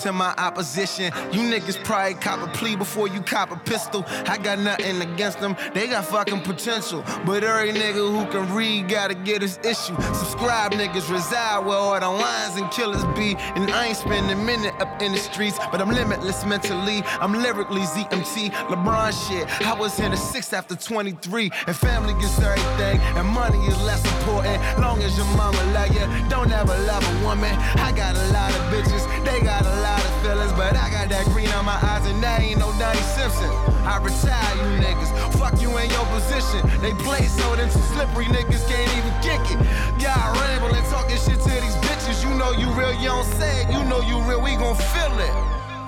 To 0.01 0.13
my 0.13 0.35
opposition. 0.39 1.13
You 1.31 1.41
niggas 1.41 1.83
probably 1.85 2.15
cop 2.15 2.41
a 2.41 2.51
plea 2.57 2.75
before 2.75 3.09
you 3.09 3.21
cop 3.21 3.51
a 3.51 3.57
pistol. 3.57 4.05
I 4.27 4.39
got 4.39 4.59
nothing 4.59 5.01
against 5.03 5.41
them, 5.41 5.57
they 5.75 5.87
got 5.87 6.07
fucking 6.07 6.43
potential. 6.43 7.05
But 7.25 7.45
every 7.45 7.73
nigga 7.73 7.95
who 7.95 8.31
can 8.31 8.53
read 8.55 8.89
gotta 8.89 9.15
get 9.15 9.43
his 9.43 9.59
issue. 9.59 9.95
Subscribe 10.15 10.73
niggas 10.73 11.11
reside 11.11 11.65
where 11.65 11.77
all 11.77 12.01
the 12.01 12.09
lines 12.09 12.57
and 12.57 12.71
killers 12.71 13.05
be. 13.17 13.37
And 13.55 13.71
I 13.71 13.87
ain't 13.87 13.97
spending 13.97 14.33
a 14.33 14.43
minute 14.43 14.75
up 14.81 15.01
in 15.03 15.13
the 15.13 15.19
streets, 15.19 15.59
but 15.71 15.81
I'm 15.81 15.91
limitless 15.91 16.45
mentally. 16.45 17.03
I'm 17.21 17.33
lyrically 17.33 17.83
ZMT, 17.83 18.51
LeBron 18.69 19.13
shit. 19.29 19.47
I 19.67 19.75
was 19.79 19.99
in 20.01 20.11
the 20.11 20.17
six 20.17 20.53
after 20.53 20.75
23, 20.75 21.51
and 21.67 21.77
family 21.77 22.15
gets 22.15 22.41
everything, 22.41 23.01
and 23.17 23.29
money 23.29 23.59
is 23.67 23.81
less 23.83 24.05
important. 24.19 24.61
Long 24.81 25.03
as 25.03 25.17
your 25.17 25.27
mama 25.37 25.63
love 25.73 25.95
you, 25.95 26.29
don't 26.29 26.51
ever 26.51 26.77
love 26.87 27.05
a 27.05 27.25
woman. 27.25 27.55
I 27.79 27.93
got 27.93 28.17
a 28.17 28.27
lot 28.33 28.51
of 28.51 28.63
bitches, 28.73 29.05
they 29.25 29.41
got 29.41 29.65
a 29.65 29.77
lot 29.81 30.01
of 30.05 30.13
feelings, 30.23 30.53
but 30.53 30.77
I 30.77 30.91
got 30.91 31.09
that 31.09 31.27
green 31.33 31.49
on 31.53 31.65
my 31.65 31.77
eyes, 31.77 32.07
and 32.07 32.23
that 32.23 32.41
ain't 32.41 32.59
no 32.59 32.73
Donnie 32.79 33.01
Simpson. 33.17 33.51
I 33.85 33.99
retire 33.99 34.57
you 34.57 34.81
niggas, 34.81 35.11
fuck 35.39 35.61
you 35.61 35.71
in 35.79 35.91
your 35.91 36.07
position. 36.13 36.61
They 36.81 36.93
play 37.03 37.25
so 37.27 37.57
them 37.57 37.71
some 37.71 37.83
slippery 37.95 38.27
niggas 38.27 38.65
can't 38.69 38.91
even 38.97 39.15
kick 39.25 39.43
it. 39.53 39.59
Y'all 40.01 40.33
rambling, 40.41 40.85
talking 40.89 41.17
shit 41.17 41.41
to 41.41 41.53
these 41.61 41.77
bitches. 41.85 42.23
You 42.23 42.37
know 42.37 42.53
you 42.53 42.69
real, 42.73 42.93
you 43.01 43.09
don't 43.09 43.27
say 43.37 43.63
it. 43.63 43.73
You 43.73 43.85
know 43.85 44.01
you 44.01 44.21
real, 44.29 44.41
we 44.41 44.57
gon' 44.57 44.77
feel 44.77 45.15
it. 45.19 45.35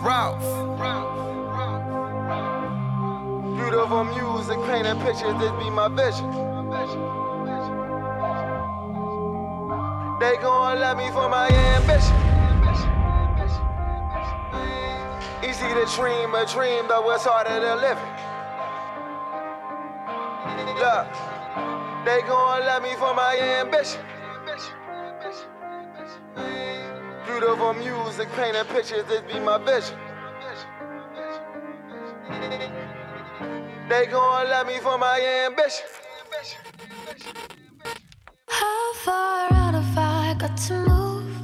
Ralph. 0.02 0.42
Beautiful 3.56 4.04
music, 4.04 4.58
painting 4.66 4.98
pictures, 5.00 5.36
this 5.38 5.52
be 5.62 5.70
my 5.70 5.88
vision. 5.88 6.28
They 10.20 10.36
gon' 10.40 10.78
love 10.78 10.96
me 10.96 11.10
for 11.10 11.28
my 11.28 11.48
ambition. 11.48 12.31
Easy 15.44 15.66
to 15.74 15.84
dream 15.96 16.34
a 16.34 16.46
dream, 16.46 16.86
though 16.86 17.10
it's 17.10 17.24
harder 17.24 17.58
to 17.58 17.74
live 17.74 17.98
it. 17.98 18.18
Look, 20.78 21.08
they 22.04 22.20
gon' 22.28 22.60
love 22.60 22.82
me 22.82 22.94
for 22.94 23.12
my 23.12 23.36
ambition. 23.60 24.00
Beautiful 27.26 27.74
music, 27.74 28.28
painting 28.36 28.64
pictures, 28.66 29.04
this 29.08 29.22
be 29.22 29.40
my 29.40 29.58
vision. 29.58 29.98
They 33.88 34.06
gon' 34.06 34.48
love 34.48 34.66
me 34.68 34.78
for 34.78 34.96
my 34.96 35.20
ambition. 35.46 35.86
How 38.48 38.92
far 38.94 39.52
out 39.52 39.74
have 39.74 39.98
I 39.98 40.36
got 40.38 40.56
to 40.68 40.74
move? 40.74 41.36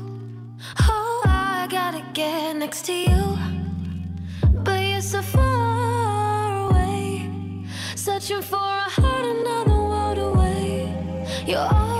Oh, 0.83 1.23
I 1.27 1.67
gotta 1.69 2.05
get 2.13 2.55
next 2.57 2.85
to 2.87 2.93
you. 2.93 3.58
So 5.01 5.23
far 5.23 6.71
away. 6.71 7.31
Searching 7.95 8.43
for 8.43 8.57
a 8.57 8.91
heart 8.91 9.25
another 9.25 9.79
world 9.91 10.19
away. 10.19 10.93
You're 11.47 11.61
all 11.61 11.98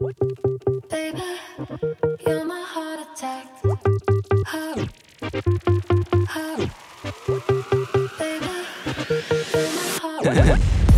Baby, 0.00 1.22
you're 2.26 2.44
my 2.46 2.64
heart 2.66 3.00
attack. 3.12 3.48
Oh. 3.64 4.88
Oh. 6.34 6.56
Baby, 8.18 8.46
you're 9.52 9.72
my 9.76 9.88
heart 10.00 10.26
attack. 10.26 10.60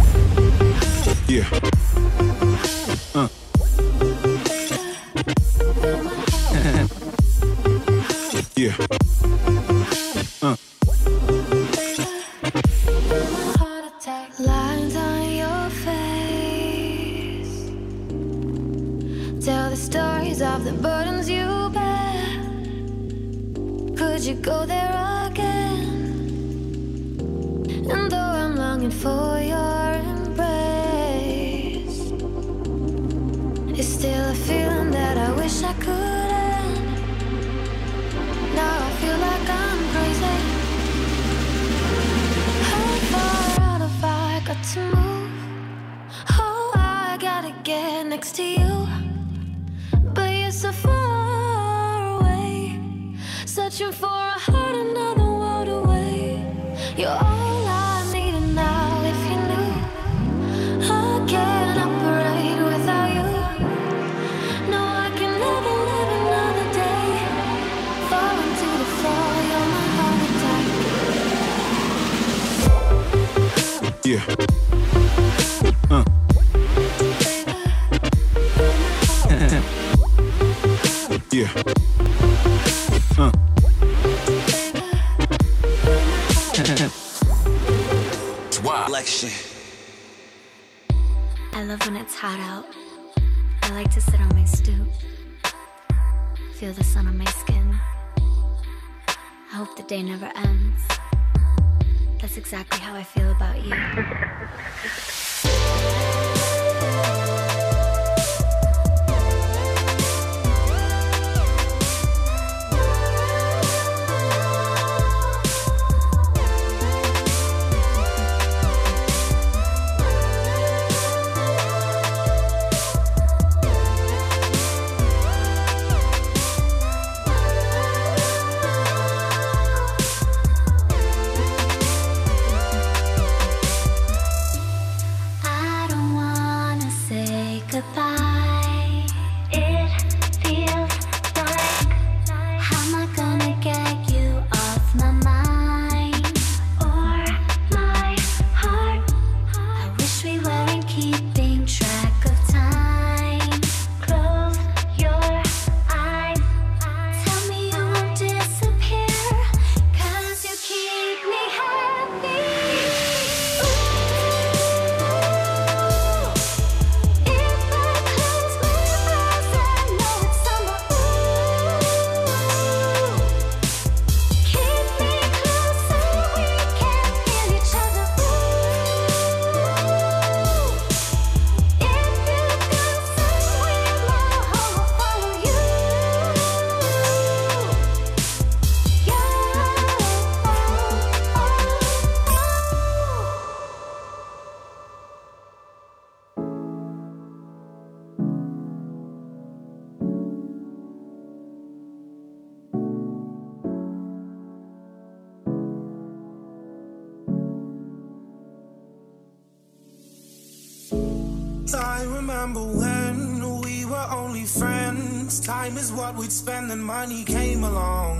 remember 212.42 212.76
when 212.76 213.60
we 213.60 213.84
were 213.84 214.06
only 214.10 214.44
friends. 214.44 215.38
Time 215.38 215.76
is 215.76 215.92
what 215.92 216.16
we'd 216.16 216.32
spend, 216.32 216.72
and 216.72 216.84
money 216.84 217.22
came 217.22 217.62
along. 217.62 218.18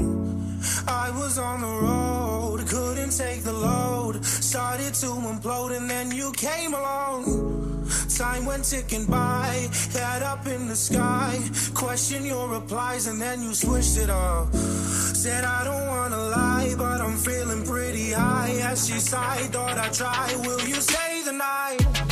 I 0.87 1.11
was 1.11 1.39
on 1.39 1.61
the 1.61 1.75
road, 1.89 2.65
couldn't 2.69 3.11
take 3.19 3.43
the 3.43 3.53
load. 3.53 4.25
Started 4.25 4.95
to 5.03 5.07
implode, 5.07 5.77
and 5.77 5.91
then 5.91 6.13
you 6.13 6.31
came 6.37 6.73
along. 6.73 7.89
Time 8.17 8.47
went 8.47 8.65
ticking 8.65 9.07
by, 9.07 9.69
head 9.93 10.23
up 10.23 10.47
in 10.47 10.69
the 10.69 10.77
sky. 10.77 11.41
Question 11.75 12.25
your 12.25 12.49
replies, 12.49 13.09
and 13.09 13.21
then 13.21 13.43
you 13.43 13.53
switched 13.55 13.99
it 13.99 14.09
up. 14.11 14.55
Said, 14.55 15.43
I 15.45 15.65
don't 15.65 15.89
wanna 15.89 16.23
lie, 16.39 16.75
but 16.79 17.01
I'm 17.01 17.17
feeling 17.17 17.65
pretty 17.67 18.13
high. 18.13 18.55
As 18.71 18.87
she 18.87 19.01
sighed, 19.01 19.51
thought 19.51 19.79
I'd 19.79 19.93
try. 19.93 20.33
Will 20.47 20.61
you 20.61 20.77
stay 20.77 21.23
the 21.25 21.33
night? 21.33 22.12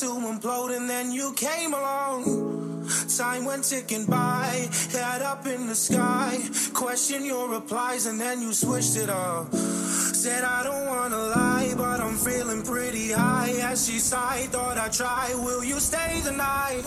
to 0.00 0.06
implode, 0.06 0.76
and 0.76 0.88
then 0.88 1.10
you 1.10 1.32
came 1.34 1.72
along. 1.72 2.86
Time 3.16 3.44
went 3.44 3.64
ticking 3.64 4.04
by, 4.04 4.68
head 4.92 5.22
up 5.22 5.46
in 5.46 5.66
the 5.66 5.74
sky. 5.74 6.38
Question 6.74 7.24
your 7.24 7.48
replies, 7.48 8.06
and 8.06 8.20
then 8.20 8.42
you 8.42 8.52
switched 8.52 8.96
it 8.96 9.08
up. 9.08 9.52
Said 9.54 10.44
I 10.44 10.62
don't 10.64 10.86
wanna 10.86 11.18
lie, 11.18 11.74
but 11.76 12.00
I'm 12.00 12.16
feeling 12.16 12.62
pretty 12.62 13.12
high. 13.12 13.54
As 13.62 13.86
she 13.86 13.98
sighed, 13.98 14.50
thought 14.50 14.76
I'd 14.76 14.92
try. 14.92 15.32
Will 15.34 15.64
you 15.64 15.80
stay 15.80 16.20
the 16.24 16.32
night? 16.32 16.84